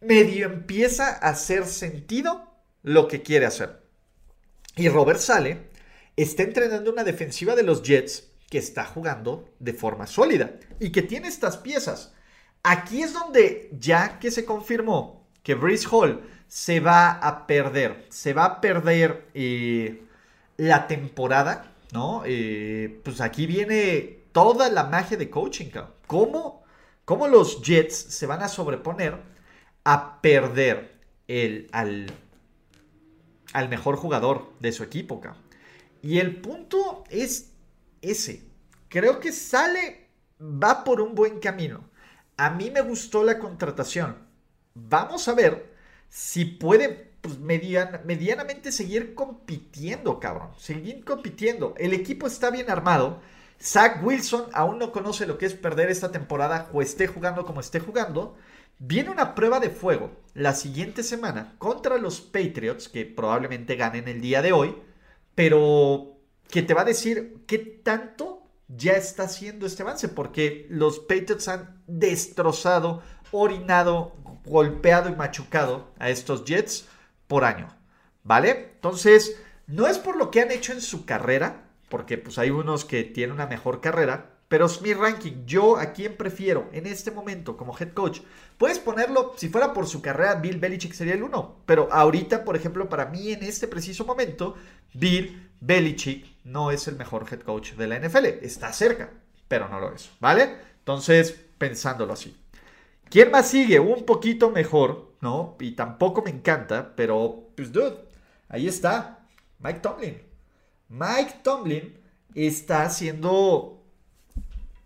[0.01, 2.53] medio empieza a hacer sentido
[2.83, 3.81] lo que quiere hacer.
[4.77, 5.71] Y Robert Sale
[6.17, 11.03] está entrenando una defensiva de los Jets que está jugando de forma sólida y que
[11.03, 12.13] tiene estas piezas.
[12.69, 18.33] Aquí es donde ya que se confirmó que Brice Hall se va a perder, se
[18.33, 20.03] va a perder eh,
[20.57, 22.25] la temporada, ¿no?
[22.27, 25.67] Eh, pues aquí viene toda la magia de coaching,
[26.09, 26.65] ¿Cómo,
[27.05, 29.17] ¿Cómo, los Jets se van a sobreponer
[29.85, 30.99] a perder
[31.29, 32.07] el, al,
[33.53, 35.23] al mejor jugador de su equipo,
[36.03, 37.53] Y el punto es
[38.03, 38.43] ese.
[38.89, 40.09] Creo que sale,
[40.41, 41.95] va por un buen camino.
[42.37, 44.17] A mí me gustó la contratación.
[44.75, 45.75] Vamos a ver
[46.09, 50.51] si puede pues, medianamente seguir compitiendo, cabrón.
[50.59, 51.75] Seguir compitiendo.
[51.79, 53.21] El equipo está bien armado.
[53.61, 57.61] Zach Wilson aún no conoce lo que es perder esta temporada o esté jugando como
[57.61, 58.37] esté jugando.
[58.79, 64.21] Viene una prueba de fuego la siguiente semana contra los Patriots, que probablemente ganen el
[64.21, 64.77] día de hoy,
[65.35, 66.19] pero
[66.51, 68.36] que te va a decir qué tanto
[68.69, 76.11] ya está haciendo este avance porque los Patriots han destrozado, orinado, golpeado y machucado a
[76.11, 76.87] estos Jets
[77.27, 77.69] por año.
[78.25, 78.73] ¿Vale?
[78.75, 82.85] Entonces, no es por lo que han hecho en su carrera, porque pues hay unos
[82.85, 85.45] que tienen una mejor carrera, pero es mi ranking.
[85.47, 88.21] Yo a quién prefiero en este momento como head coach.
[88.59, 91.57] Puedes ponerlo, si fuera por su carrera, Bill Belichick sería el uno.
[91.67, 94.55] Pero ahorita, por ejemplo, para mí en este preciso momento,
[94.95, 98.27] Bill Belichick no es el mejor head coach de la NFL.
[98.43, 99.11] Está cerca,
[99.49, 100.11] pero no lo es.
[100.21, 100.57] ¿Vale?
[100.79, 102.37] Entonces, pensándolo así.
[103.09, 103.81] ¿Quién más sigue?
[103.81, 105.57] Un poquito mejor, ¿no?
[105.61, 107.97] Y tampoco me encanta, pero, pues, dude,
[108.49, 109.27] ahí está.
[109.59, 110.23] Mike Tomlin.
[110.89, 111.99] Mike Tomlin
[112.35, 113.83] está haciendo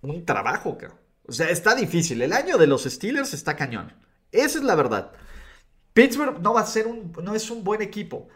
[0.02, 0.78] un trabajo,
[1.26, 2.22] O sea, está difícil.
[2.22, 3.92] El año de los Steelers está cañón.
[4.32, 5.12] Esa es la verdad.
[5.92, 8.28] Pittsburgh no va a ser un, no es un buen equipo.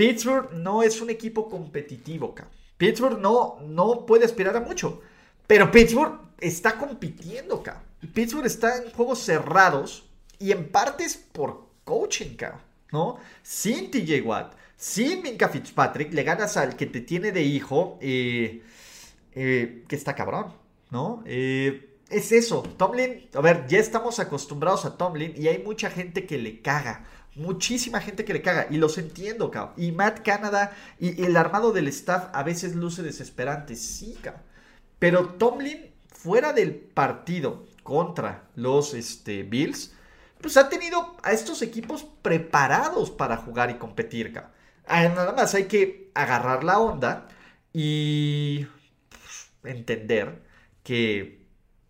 [0.00, 2.54] Pittsburgh no es un equipo competitivo, cabrón.
[2.78, 5.02] Pittsburgh no, no puede aspirar a mucho.
[5.46, 7.84] Pero Pittsburgh está compitiendo, cabrón.
[8.14, 10.08] Pittsburgh está en juegos cerrados
[10.38, 12.62] y en partes por coaching, cabrón.
[12.90, 13.18] ¿No?
[13.42, 18.62] Sin TJ Watt, sin Minka Fitzpatrick, le ganas al que te tiene de hijo, eh,
[19.34, 20.54] eh, que está cabrón,
[20.90, 21.22] ¿no?
[21.26, 22.62] Eh, es eso.
[22.78, 27.04] Tomlin, a ver, ya estamos acostumbrados a Tomlin y hay mucha gente que le caga
[27.40, 28.66] muchísima gente que le caga.
[28.70, 29.74] Y los entiendo, cabrón.
[29.76, 33.76] Y Matt Canada y el armado del staff a veces luce desesperante.
[33.76, 34.42] Sí, cabrón.
[34.98, 39.92] Pero Tomlin, fuera del partido contra los este, Bills,
[40.40, 44.52] pues ha tenido a estos equipos preparados para jugar y competir, cabrón.
[44.86, 47.28] Ah, nada más hay que agarrar la onda
[47.72, 48.66] y
[49.08, 50.42] pues, entender
[50.82, 51.46] que,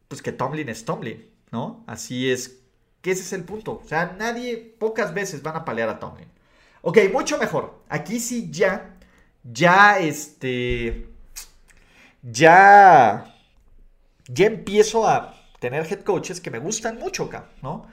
[0.09, 1.85] pues que Tomlin es Tomlin, ¿no?
[1.87, 2.60] Así es
[3.01, 3.81] que ese es el punto.
[3.85, 6.29] O sea, nadie, pocas veces van a palear a Tomlin.
[6.83, 7.83] Ok, mucho mejor.
[7.89, 8.97] Aquí sí ya,
[9.45, 11.09] ya este,
[12.23, 13.35] ya,
[14.29, 17.87] ya empiezo a tener head coaches que me gustan mucho acá, ¿no?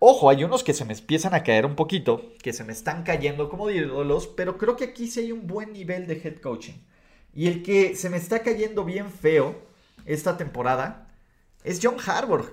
[0.00, 3.02] Ojo, hay unos que se me empiezan a caer un poquito, que se me están
[3.02, 6.74] cayendo como ídolos, pero creo que aquí sí hay un buen nivel de head coaching.
[7.34, 9.60] Y el que se me está cayendo bien feo
[10.06, 11.08] esta temporada
[11.64, 12.46] es John Harbaugh,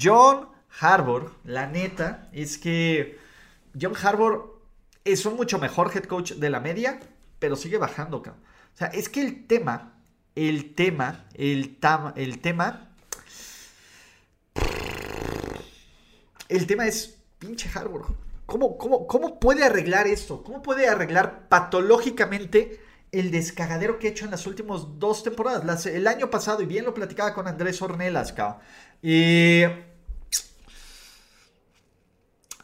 [0.00, 0.48] John
[0.78, 3.18] Harbour, la neta, es que
[3.80, 4.60] John Harbour
[5.04, 7.00] es un mucho mejor head coach de la media,
[7.38, 8.42] pero sigue bajando, cabrón.
[8.74, 9.94] O sea, es que el tema,
[10.34, 11.78] el tema, el,
[12.16, 12.86] el tema...
[16.48, 18.06] El tema es pinche Harvard.
[18.46, 20.42] ¿Cómo, cómo, cómo puede arreglar esto?
[20.42, 22.80] ¿Cómo puede arreglar patológicamente
[23.12, 25.86] el descagadero que he hecho en las últimas dos temporadas?
[25.86, 28.60] el año pasado, y bien lo platicaba con Andrés Ornelas, cabrón.
[29.02, 29.62] Y...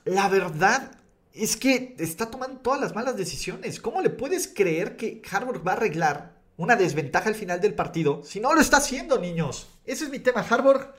[0.07, 0.93] La verdad
[1.33, 3.81] es que está tomando todas las malas decisiones.
[3.81, 8.23] ¿Cómo le puedes creer que Harvard va a arreglar una desventaja al final del partido
[8.23, 9.67] si no lo está haciendo, niños?
[9.85, 10.93] Ese es mi tema, Harvard.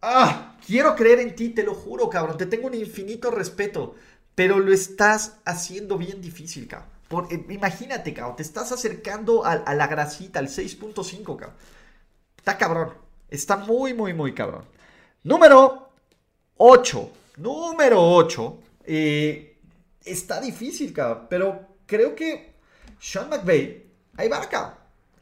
[0.00, 2.38] Ah, quiero creer en ti, te lo juro, cabrón.
[2.38, 3.96] Te tengo un infinito respeto,
[4.34, 7.28] pero lo estás haciendo bien difícil, cabrón.
[7.30, 11.56] Eh, imagínate, cabrón, te estás acercando a, a la grasita, al 6.5, cabrón.
[12.38, 12.94] Está cabrón.
[13.28, 14.64] Está muy, muy, muy cabrón.
[15.22, 15.90] Número
[16.56, 17.12] 8.
[17.36, 19.58] Número 8 eh,
[20.04, 21.26] está difícil, cabrón.
[21.28, 22.54] Pero creo que
[22.98, 24.74] Sean McVay, ahí va, cabrón.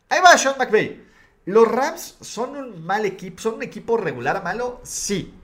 [0.09, 1.03] Ahí va Sean McVay.
[1.47, 3.41] ¿Los Rams son un mal equipo?
[3.41, 4.81] ¿Son un equipo regular malo?
[4.83, 5.35] Sí.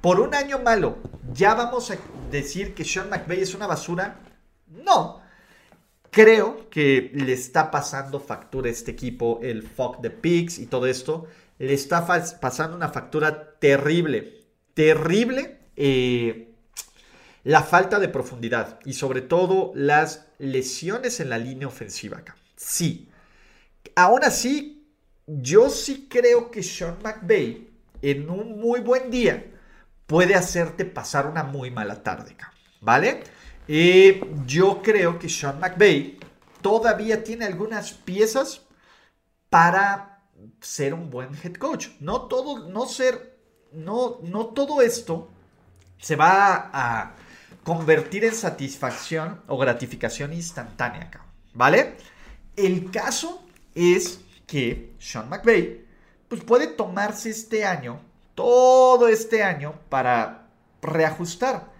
[0.00, 0.98] Por un año malo,
[1.32, 1.96] ¿ya vamos a
[2.30, 4.20] decir que Sean McVay es una basura?
[4.68, 5.22] No.
[6.10, 10.86] Creo que le está pasando factura a este equipo, el fuck the pigs y todo
[10.86, 11.26] esto.
[11.58, 14.44] Le está pasando una factura terrible.
[14.74, 15.63] Terrible.
[15.76, 16.54] Eh,
[17.44, 22.36] la falta de profundidad y sobre todo las lesiones en la línea ofensiva acá.
[22.56, 23.10] Sí.
[23.94, 24.88] Aún así,
[25.26, 27.68] yo sí creo que Sean McVay
[28.02, 29.46] en un muy buen día
[30.06, 33.22] puede hacerte pasar una muy mala tarde, acá, ¿vale?
[33.68, 36.18] Eh, yo creo que Sean McVay
[36.60, 38.62] todavía tiene algunas piezas
[39.50, 40.22] para
[40.60, 41.88] ser un buen head coach.
[42.00, 43.38] No todo, no ser,
[43.72, 45.30] no, no todo esto
[46.04, 47.14] se va a
[47.62, 51.10] convertir en satisfacción o gratificación instantánea,
[51.54, 51.96] ¿vale?
[52.56, 53.42] El caso
[53.74, 55.82] es que Sean McVay
[56.28, 58.02] pues puede tomarse este año,
[58.34, 60.48] todo este año para
[60.82, 61.72] reajustar.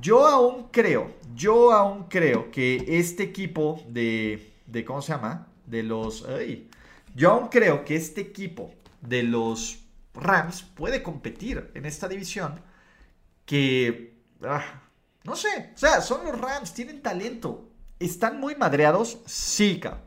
[0.00, 5.48] Yo aún creo, yo aún creo que este equipo de, de ¿cómo se llama?
[5.66, 6.24] De los,
[7.16, 9.80] yo aún creo que este equipo de los
[10.14, 12.60] Rams puede competir en esta división
[13.52, 14.80] que ah,
[15.24, 17.68] no sé, o sea, son los Rams, tienen talento.
[17.98, 19.18] ¿Están muy madreados?
[19.26, 20.00] Sí, ca.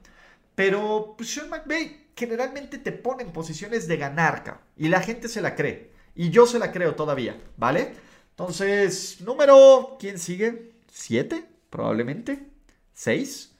[0.56, 4.62] Pero pues, Sean McVay generalmente te pone en posiciones de ganar, ca.
[4.76, 5.92] Y la gente se la cree.
[6.16, 7.94] Y yo se la creo todavía, ¿vale?
[8.32, 10.72] Entonces, número, ¿quién sigue?
[10.92, 11.46] ¿Siete?
[11.70, 12.50] Probablemente.
[12.96, 13.54] ¿Seis?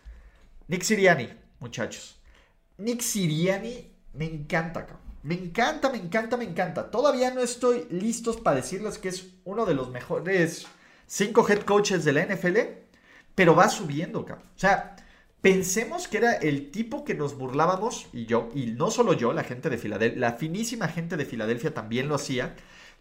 [0.68, 1.30] Nick Siriani,
[1.60, 2.20] muchachos.
[2.80, 5.05] Nick Siriani me encanta, ca.
[5.26, 6.92] Me encanta, me encanta, me encanta.
[6.92, 10.68] Todavía no estoy listos para decirles que es uno de los mejores
[11.08, 12.58] cinco head coaches de la NFL,
[13.34, 14.96] pero va subiendo, O sea,
[15.42, 19.44] pensemos que era el tipo que nos burlábamos, y yo, y no solo yo, la
[19.44, 22.56] gente de Filadelfia, la finísima gente de Filadelfia también lo hacía,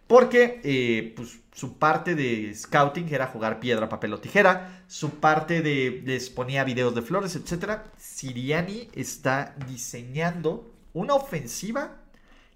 [0.06, 5.60] porque eh, pues, su parte de scouting era jugar piedra, papel o tijera, su parte
[5.60, 7.80] de les ponía videos de flores, etc.
[7.98, 12.00] Siriani está diseñando una ofensiva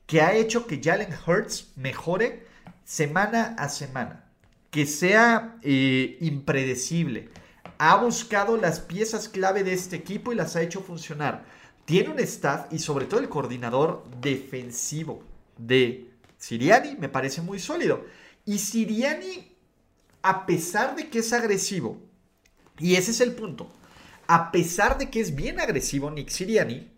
[0.08, 2.46] que ha hecho que Jalen Hurts mejore
[2.82, 4.24] semana a semana
[4.70, 7.28] que sea eh, impredecible.
[7.78, 11.44] Ha buscado las piezas clave de este equipo y las ha hecho funcionar.
[11.84, 15.22] Tiene un staff y sobre todo el coordinador defensivo
[15.58, 18.04] de Siriani me parece muy sólido.
[18.46, 19.52] Y Siriani,
[20.22, 22.00] a pesar de que es agresivo,
[22.78, 23.70] y ese es el punto,
[24.26, 26.90] a pesar de que es bien agresivo Nick Siriani,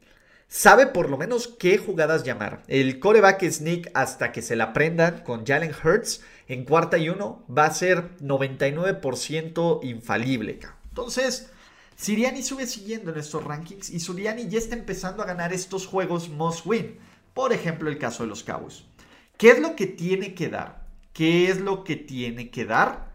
[0.50, 2.62] sabe por lo menos qué jugadas llamar.
[2.66, 7.44] El coreback sneak hasta que se la aprendan con Jalen Hurts en cuarta y uno
[7.48, 10.58] va a ser 99% infalible.
[10.88, 11.50] Entonces,
[11.96, 16.28] Siriani sube siguiendo en estos rankings y Siriani ya está empezando a ganar estos juegos
[16.28, 16.98] must win.
[17.32, 18.84] Por ejemplo, el caso de los Cowboys.
[19.36, 20.84] ¿Qué es lo que tiene que dar?
[21.12, 23.12] ¿Qué es lo que tiene que dar?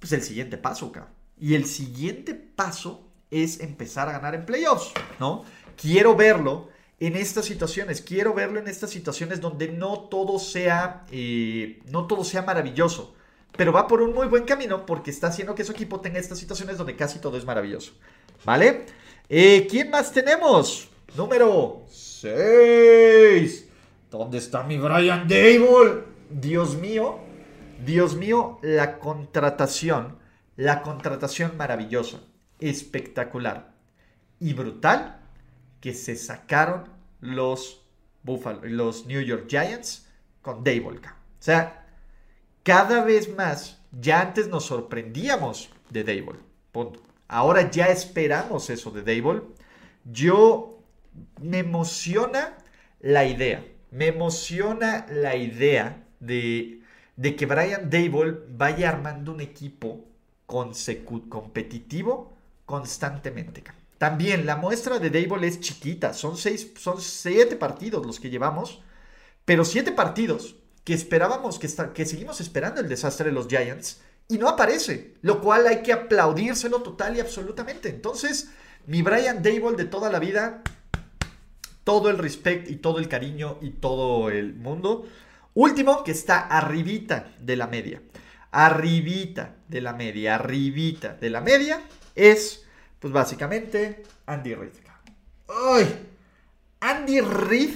[0.00, 1.08] Pues el siguiente paso, acá.
[1.38, 5.44] Y el siguiente paso es empezar a ganar en playoffs, ¿no?
[5.80, 6.71] Quiero verlo
[7.06, 8.00] en estas situaciones.
[8.00, 13.16] Quiero verlo en estas situaciones donde no todo sea, eh, no todo sea maravilloso.
[13.56, 16.38] Pero va por un muy buen camino porque está haciendo que su equipo tenga estas
[16.38, 17.92] situaciones donde casi todo es maravilloso.
[18.44, 18.86] ¿Vale?
[19.28, 20.90] Eh, ¿Quién más tenemos?
[21.16, 23.68] Número 6.
[24.08, 26.04] ¿Dónde está mi Brian Dable?
[26.30, 27.18] Dios mío.
[27.84, 30.18] Dios mío, la contratación.
[30.54, 32.20] La contratación maravillosa.
[32.60, 33.72] Espectacular.
[34.38, 35.18] Y brutal
[35.82, 36.91] que se sacaron
[37.22, 37.80] los,
[38.62, 40.06] los New York Giants
[40.42, 40.98] con Dable.
[40.98, 41.86] O sea,
[42.62, 46.40] cada vez más, ya antes nos sorprendíamos de Dable.
[46.72, 47.00] Punto.
[47.28, 49.42] Ahora ya esperamos eso de Dable.
[50.04, 50.80] Yo
[51.40, 52.58] me emociona
[53.00, 53.64] la idea.
[53.90, 56.82] Me emociona la idea de,
[57.16, 60.04] de que Brian Dable vaya armando un equipo
[60.46, 62.32] competitivo
[62.66, 63.62] constantemente.
[64.02, 68.82] También la muestra de Dable es chiquita, son, seis, son siete partidos los que llevamos,
[69.44, 74.38] pero siete partidos que esperábamos, que, que seguimos esperando el desastre de los Giants y
[74.38, 77.90] no aparece, lo cual hay que aplaudírselo total y absolutamente.
[77.90, 78.50] Entonces,
[78.88, 80.64] mi Brian Dable de toda la vida,
[81.84, 85.06] todo el respeto y todo el cariño y todo el mundo.
[85.54, 88.02] Último, que está arribita de la media.
[88.50, 91.80] Arribita de la media, arribita de la media,
[92.16, 92.61] es,
[93.02, 94.70] pues básicamente, Andy Reid.
[95.48, 96.08] ¡Ay!
[96.78, 97.74] Andy Reid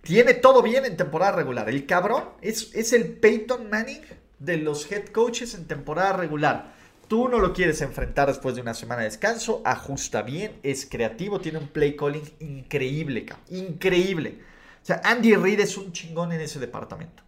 [0.00, 1.68] tiene todo bien en temporada regular.
[1.68, 4.00] El cabrón es, es el Peyton Manning
[4.38, 6.72] de los head coaches en temporada regular.
[7.08, 11.40] Tú no lo quieres enfrentar después de una semana de descanso, ajusta bien, es creativo,
[11.40, 14.38] tiene un play calling increíble, increíble.
[14.80, 17.24] O sea, Andy Reid es un chingón en ese departamento.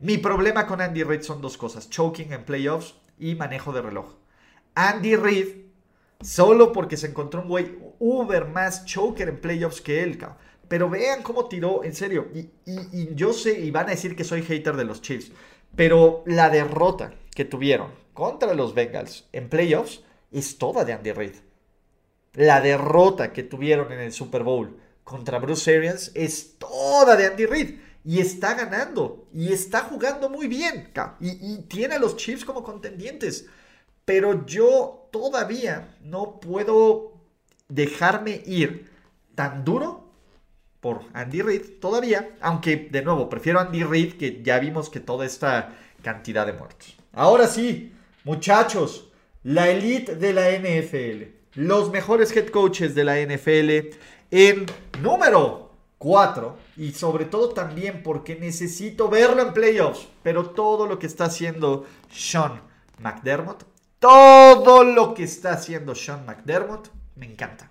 [0.00, 4.14] Mi problema con Andy Reid son dos cosas, choking en playoffs y manejo de reloj.
[4.74, 5.48] Andy Reid,
[6.22, 10.18] solo porque se encontró un güey uber más choker en playoffs que él,
[10.68, 12.28] Pero vean cómo tiró, en serio.
[12.34, 15.32] Y, y yo sé, y van a decir que soy hater de los Chiefs.
[15.76, 21.34] Pero la derrota que tuvieron contra los Bengals en playoffs es toda de Andy Reid.
[22.34, 27.46] La derrota que tuvieron en el Super Bowl contra Bruce Arians es toda de Andy
[27.46, 27.78] Reid.
[28.04, 29.28] Y está ganando.
[29.32, 30.90] Y está jugando muy bien.
[31.20, 33.46] Y, tiene a los Chiefs como contendientes.
[34.04, 37.12] Pero yo todavía no puedo
[37.68, 38.90] dejarme ir
[39.36, 40.10] tan duro
[40.80, 45.24] por Andy Reid todavía, aunque de nuevo prefiero Andy Reid que ya vimos que toda
[45.24, 46.96] esta cantidad de muertos.
[47.12, 47.92] Ahora sí,
[48.24, 49.08] muchachos,
[49.44, 53.96] la elite de la NFL, los mejores head coaches de la NFL
[54.32, 54.66] en
[55.00, 61.06] número 4 y sobre todo también porque necesito verlo en playoffs, pero todo lo que
[61.06, 62.60] está haciendo Sean
[62.98, 63.71] McDermott,
[64.02, 67.70] todo lo que está haciendo Sean McDermott, me encanta.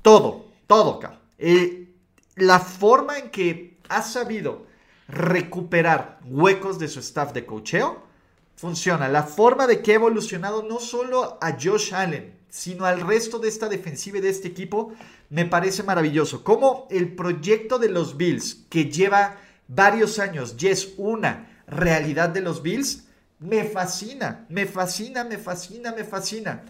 [0.00, 1.20] Todo, todo, acá.
[1.36, 1.92] Eh,
[2.36, 4.64] la forma en que ha sabido
[5.06, 8.02] recuperar huecos de su staff de cocheo
[8.56, 9.06] funciona.
[9.10, 13.48] La forma de que ha evolucionado no solo a Josh Allen, sino al resto de
[13.48, 14.94] esta defensiva y de este equipo,
[15.28, 16.42] me parece maravilloso.
[16.42, 19.36] Como el proyecto de los Bills, que lleva
[19.68, 23.09] varios años y es una realidad de los Bills,
[23.40, 26.62] me fascina, me fascina, me fascina, me fascina.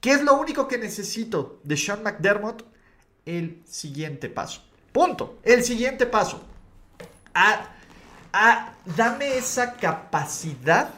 [0.00, 2.64] ¿Qué es lo único que necesito de Sean McDermott?
[3.24, 4.62] El siguiente paso.
[4.92, 5.38] Punto.
[5.42, 6.42] El siguiente paso.
[7.34, 7.70] A,
[8.96, 10.90] dame esa capacidad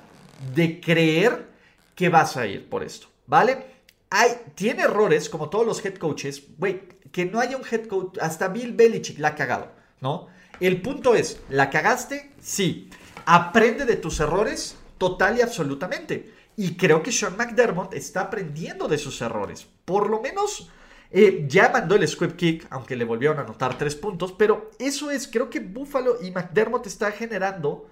[0.54, 1.48] de creer
[1.94, 3.76] que vas a ir por esto, ¿vale?
[4.10, 8.18] Hay, tiene errores, como todos los head coaches, güey, que no haya un head coach,
[8.20, 10.28] hasta Bill Belichick la ha cagado, ¿no?
[10.60, 12.32] El punto es, ¿la cagaste?
[12.40, 12.90] Sí.
[13.24, 16.34] Aprende de tus errores total y absolutamente.
[16.56, 19.66] Y creo que Sean McDermott está aprendiendo de sus errores.
[19.84, 20.70] Por lo menos
[21.10, 25.10] eh, ya mandó el squib kick, aunque le volvieron a anotar tres puntos, pero eso
[25.10, 27.88] es, creo que Buffalo y McDermott está generando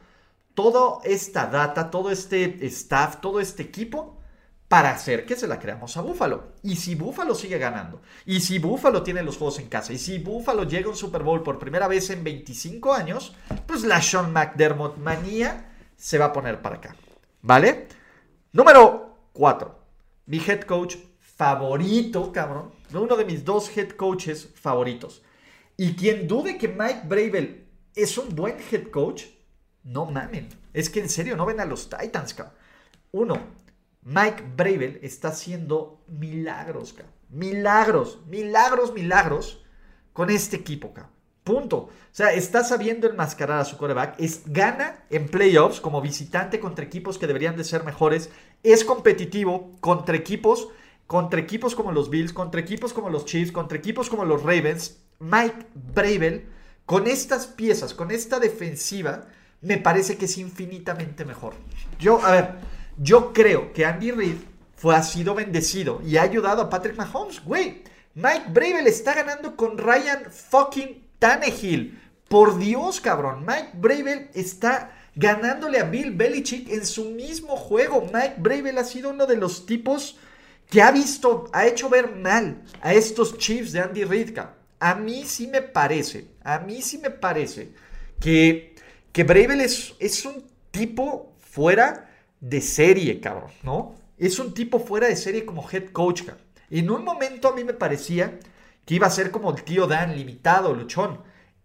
[0.54, 4.18] toda esta data, todo este staff, todo este equipo
[4.68, 6.54] para hacer que se la creamos a Buffalo.
[6.62, 10.18] Y si Buffalo sigue ganando, y si Buffalo tiene los juegos en casa, y si
[10.18, 13.34] Buffalo llega a un Super Bowl por primera vez en 25 años,
[13.66, 16.96] pues la Sean McDermott manía se va a poner para acá.
[17.42, 17.88] ¿Vale?
[18.52, 19.78] Número 4.
[20.26, 22.72] Mi head coach favorito, cabrón.
[22.92, 25.22] Uno de mis dos head coaches favoritos.
[25.76, 29.24] Y quien dude que Mike Bravel es un buen head coach,
[29.82, 30.48] no mamen.
[30.72, 32.54] Es que en serio, no ven a los Titans, cabrón.
[33.12, 33.38] Uno,
[34.02, 37.14] Mike Bravel está haciendo milagros, cabrón.
[37.28, 39.64] Milagros, milagros, milagros
[40.12, 41.13] con este equipo, cabrón.
[41.44, 41.76] Punto.
[41.76, 44.16] O sea, está sabiendo enmascarar a su coreback.
[44.18, 48.30] Es, gana en playoffs como visitante contra equipos que deberían de ser mejores.
[48.62, 50.68] Es competitivo contra equipos
[51.06, 54.98] contra equipos como los Bills, contra equipos como los Chiefs, contra equipos como los Ravens,
[55.18, 56.46] Mike Bravel,
[56.86, 59.26] con estas piezas, con esta defensiva,
[59.60, 61.54] me parece que es infinitamente mejor.
[61.98, 62.54] Yo, a ver,
[62.98, 64.36] yo creo que Andy Reid
[64.76, 67.42] fue, ha sido bendecido y ha ayudado a Patrick Mahomes.
[67.44, 67.82] Güey,
[68.14, 71.98] Mike Bravel está ganando con Ryan fucking Tannehill.
[72.28, 73.46] Por Dios, cabrón.
[73.46, 78.06] Mike Bravel está ganándole a Bill Belichick en su mismo juego.
[78.12, 80.18] Mike Bravel ha sido uno de los tipos
[80.68, 84.38] que ha visto, ha hecho ver mal a estos Chiefs de Andy Reid.
[84.78, 87.72] A mí sí me parece, a mí sí me parece
[88.20, 88.74] que,
[89.10, 93.94] que Bravel es, es un tipo fuera de serie, cabrón, ¿no?
[94.18, 96.22] es un tipo fuera de serie como head coach.
[96.70, 98.38] En un momento a mí me parecía
[98.84, 101.20] que iba a ser como el tío Dan, limitado, luchón.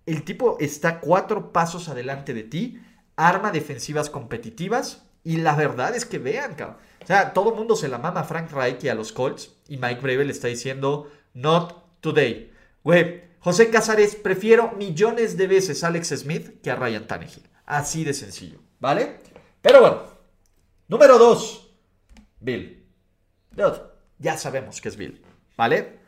[0.06, 2.82] El tipo está cuatro pasos adelante de ti,
[3.16, 6.78] arma defensivas competitivas y la verdad es que vean, cabrón.
[7.04, 9.54] O sea, todo el mundo se la mama a Frank Reich y a los Colts
[9.68, 12.52] y Mike Bravel está diciendo, not today.
[12.84, 17.48] Güey, José Casares, prefiero millones de veces a Alex Smith que a Ryan Tannehill.
[17.66, 19.20] Así de sencillo, ¿vale?
[19.62, 20.04] Pero bueno,
[20.88, 21.72] número dos,
[22.40, 22.86] Bill.
[24.18, 25.22] ya sabemos que es Bill,
[25.56, 25.99] ¿vale?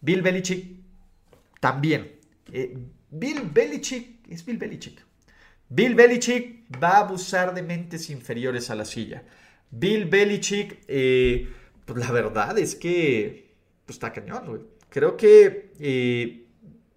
[0.00, 0.76] Bill Belichick
[1.60, 2.18] también.
[2.52, 2.76] Eh,
[3.10, 5.04] Bill Belichick es Bill Belichick.
[5.68, 9.22] Bill Belichick va a abusar de mentes inferiores a la silla.
[9.70, 11.48] Bill Belichick, eh,
[11.84, 13.54] pues la verdad es que
[13.86, 14.60] pues está cañón, güey.
[14.88, 16.46] Creo que eh,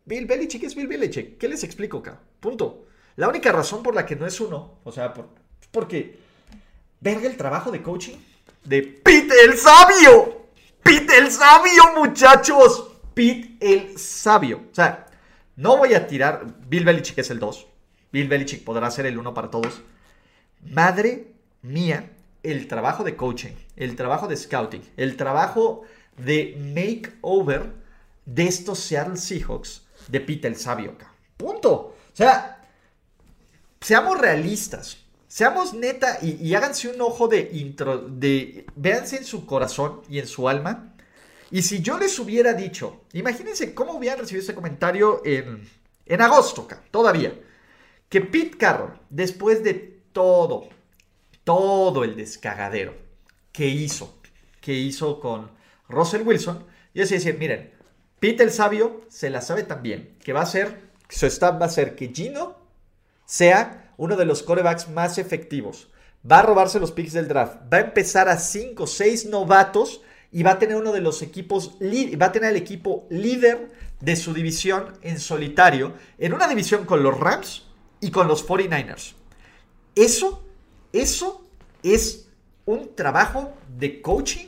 [0.05, 1.37] Bill Belichick es Bill Belichick.
[1.37, 2.19] ¿Qué les explico acá?
[2.39, 2.87] Punto.
[3.15, 5.29] La única razón por la que no es uno, o sea, por,
[5.69, 6.17] porque
[6.99, 8.17] verga el trabajo de coaching
[8.63, 10.47] de Pete el Sabio.
[10.81, 12.92] Pete el Sabio, muchachos.
[13.14, 14.64] Pete el Sabio.
[14.72, 15.07] O sea,
[15.55, 16.45] no voy a tirar.
[16.68, 17.68] Bill Belichick es el 2.
[18.11, 19.82] Bill Belichick podrá ser el 1 para todos.
[20.61, 22.11] Madre mía,
[22.43, 25.84] el trabajo de coaching, el trabajo de scouting, el trabajo
[26.18, 27.74] de makeover
[28.26, 30.95] de estos Seattle Seahawks de Pete el Sabio.
[31.38, 31.72] Punto.
[31.74, 32.61] O sea,
[33.82, 34.97] seamos realistas.
[35.28, 40.28] Seamos neta y, háganse un ojo de intro, de véanse en su corazón y en
[40.28, 40.92] su alma.
[41.53, 45.69] Y si yo les hubiera dicho, imagínense cómo hubieran recibido ese comentario en,
[46.03, 47.31] en agosto, todavía,
[48.09, 49.75] que Pete Carroll, después de
[50.11, 50.67] todo,
[51.43, 52.95] todo el descagadero
[53.51, 54.17] que hizo,
[54.61, 55.51] que hizo con
[55.89, 57.71] Russell Wilson, yo decía decir, miren,
[58.19, 61.69] Pete el sabio se la sabe también, que va a ser, su staff va a
[61.69, 62.57] ser que Gino
[63.27, 65.91] sea uno de los corebacks más efectivos.
[66.25, 67.57] Va a robarse los picks del draft.
[67.71, 70.01] Va a empezar a 5 o 6 novatos
[70.34, 73.69] y va a tener uno de los equipos, va a tener el equipo líder
[74.01, 77.67] de su división en solitario, en una división con los Rams
[78.01, 79.13] y con los 49ers.
[79.95, 80.43] Eso,
[80.91, 81.47] eso
[81.84, 82.27] es
[82.65, 84.47] un trabajo de coaching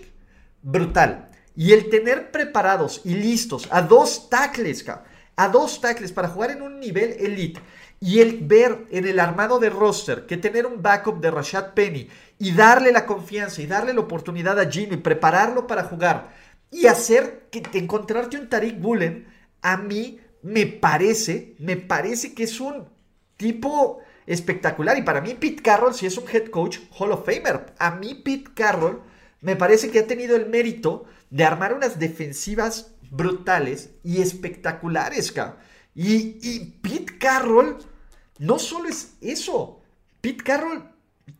[0.63, 1.29] brutal.
[1.55, 4.83] Y el tener preparados y listos a dos tackles,
[5.35, 7.61] a dos tackles para jugar en un nivel elite
[8.05, 12.07] y el ver en el armado de roster que tener un backup de Rashad Penny
[12.37, 16.31] y darle la confianza y darle la oportunidad a Gino y prepararlo para jugar
[16.69, 19.25] y hacer que encontrarte un Tariq Bullen,
[19.63, 22.87] a mí me parece, me parece que es un
[23.37, 24.99] tipo espectacular.
[24.99, 27.73] Y para mí Pete Carroll, si es un head coach, Hall of Famer.
[27.79, 29.01] A mí Pete Carroll
[29.41, 35.33] me parece que ha tenido el mérito de armar unas defensivas brutales y espectaculares,
[35.95, 37.79] Y, y Pete Carroll
[38.39, 39.81] no solo es eso.
[40.21, 40.89] Pete Carroll,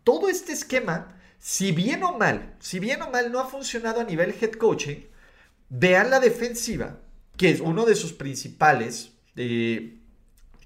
[0.04, 4.04] todo este esquema, si bien o mal, si bien o mal no ha funcionado a
[4.04, 5.02] nivel head coaching,
[5.70, 7.00] vean la defensiva,
[7.38, 9.98] que es uno de sus principales eh,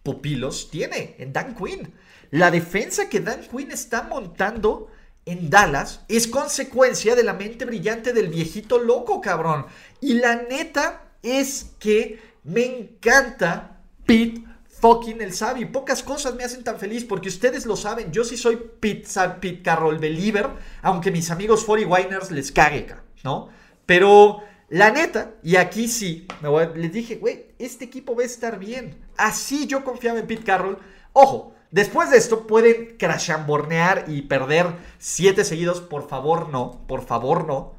[0.04, 1.94] pupilos, tiene en Dan Quinn.
[2.32, 4.92] La defensa que Dan Quinn está montando
[5.26, 9.66] en Dallas es consecuencia de la mente brillante del viejito loco, cabrón.
[10.02, 14.44] Y la neta es que me encanta Pete
[14.80, 15.72] fucking el sabio.
[15.72, 18.12] Pocas cosas me hacen tan feliz porque ustedes lo saben.
[18.12, 19.08] Yo sí soy Pete,
[19.40, 20.50] Pete Carroll believer,
[20.82, 22.88] aunque mis amigos 40 Winers les cague,
[23.24, 23.50] ¿no?
[23.86, 26.28] Pero la neta, y aquí sí,
[26.76, 29.04] les dije, güey, este equipo va a estar bien.
[29.18, 30.78] Así yo confiaba en Pete Carroll.
[31.14, 34.68] Ojo, después de esto pueden crashambornear y perder
[35.00, 35.82] siete seguidos.
[35.82, 36.86] Por favor, no.
[36.88, 37.76] Por favor, no.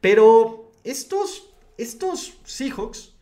[0.00, 3.14] Pero estos, estos Seahawks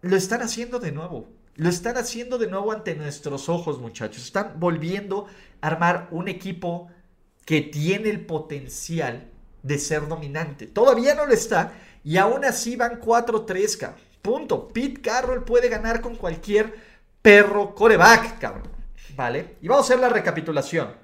[0.00, 1.28] lo están haciendo de nuevo.
[1.56, 4.24] Lo están haciendo de nuevo ante nuestros ojos, muchachos.
[4.24, 5.26] Están volviendo
[5.60, 6.88] a armar un equipo
[7.44, 9.28] que tiene el potencial
[9.62, 10.66] de ser dominante.
[10.66, 11.74] Todavía no lo está
[12.04, 14.68] y aún así van 4-3, Punto.
[14.68, 16.74] Pete Carroll puede ganar con cualquier
[17.20, 18.68] perro coreback, cabrón.
[19.16, 19.56] ¿Vale?
[19.60, 20.94] Y vamos a hacer la recapitulación.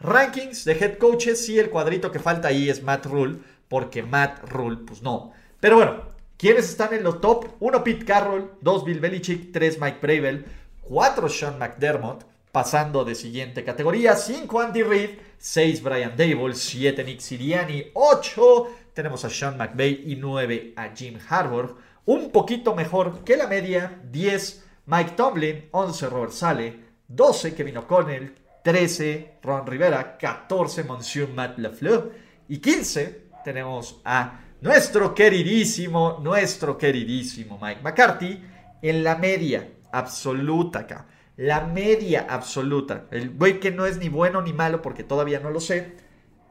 [0.00, 4.48] Rankings de head coaches, sí, el cuadrito que falta ahí es Matt Rule, porque Matt
[4.48, 5.32] Rule, pues no.
[5.60, 6.02] Pero bueno,
[6.38, 7.46] ¿Quiénes están en los top?
[7.58, 10.44] 1 Pete Carroll, 2 Bill Belichick, 3 Mike Bravel,
[10.82, 17.18] 4 Sean McDermott, pasando de siguiente categoría, 5 Andy Reid, 6 Brian Dable, 7 Nick
[17.18, 21.74] Siriani, 8 tenemos a Sean McVay y 9 a Jim Harbour.
[22.06, 28.36] Un poquito mejor que la media, 10 Mike Tomlin, 11 Robert Sale, 12 Kevin O'Connell,
[28.62, 32.12] 13 Ron Rivera, 14 Monsieur Matt LaFleur
[32.48, 38.42] y 15 tenemos a nuestro queridísimo, nuestro queridísimo Mike McCarthy
[38.82, 41.06] en la media absoluta acá.
[41.36, 43.06] La media absoluta.
[43.10, 45.96] El güey que no es ni bueno ni malo porque todavía no lo sé.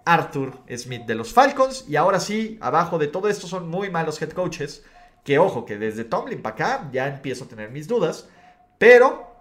[0.05, 1.86] Arthur Smith de los Falcons.
[1.89, 4.86] Y ahora sí, abajo de todo esto son muy malos head coaches.
[5.26, 8.30] Que ojo, que desde Tomlin para acá ya empiezo a tener mis dudas.
[8.78, 9.36] Pero,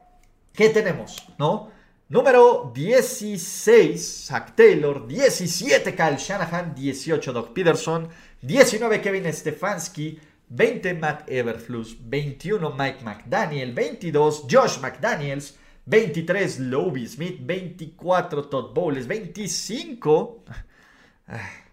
[0.52, 1.28] ¿qué tenemos?
[1.38, 1.70] ¿No?
[2.08, 5.04] Número 16, Zach Taylor.
[5.08, 6.72] 17, Kyle Shanahan.
[6.76, 8.08] 18, Doug Peterson.
[8.42, 10.20] 19, Kevin Stefanski.
[10.48, 11.96] 20, Matt Everflus.
[12.08, 13.74] 21, Mike McDaniel.
[13.74, 15.56] 22, Josh McDaniels.
[15.84, 17.40] 23, Lobby Smith.
[17.40, 19.06] 24, Todd Bowles.
[19.06, 20.44] 25.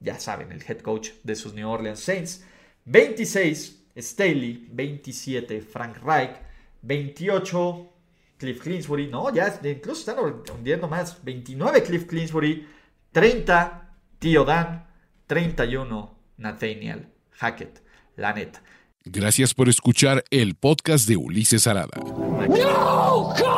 [0.00, 2.44] Ya saben, el head coach de sus New Orleans Saints.
[2.84, 4.68] 26, Staley.
[4.72, 6.36] 27, Frank Reich.
[6.82, 7.97] 28,
[8.38, 9.08] Cliff Clinsbury.
[9.08, 10.16] No, ya incluso están
[10.54, 11.22] hundiendo más.
[11.24, 12.66] 29, Cliff Clinsbury.
[13.12, 14.86] 30, Tío Dan.
[15.26, 17.82] 31, Nathaniel Hackett.
[18.16, 18.62] La neta.
[19.04, 21.98] Gracias por escuchar el podcast de Ulises Arada.
[21.98, 23.57] No, God!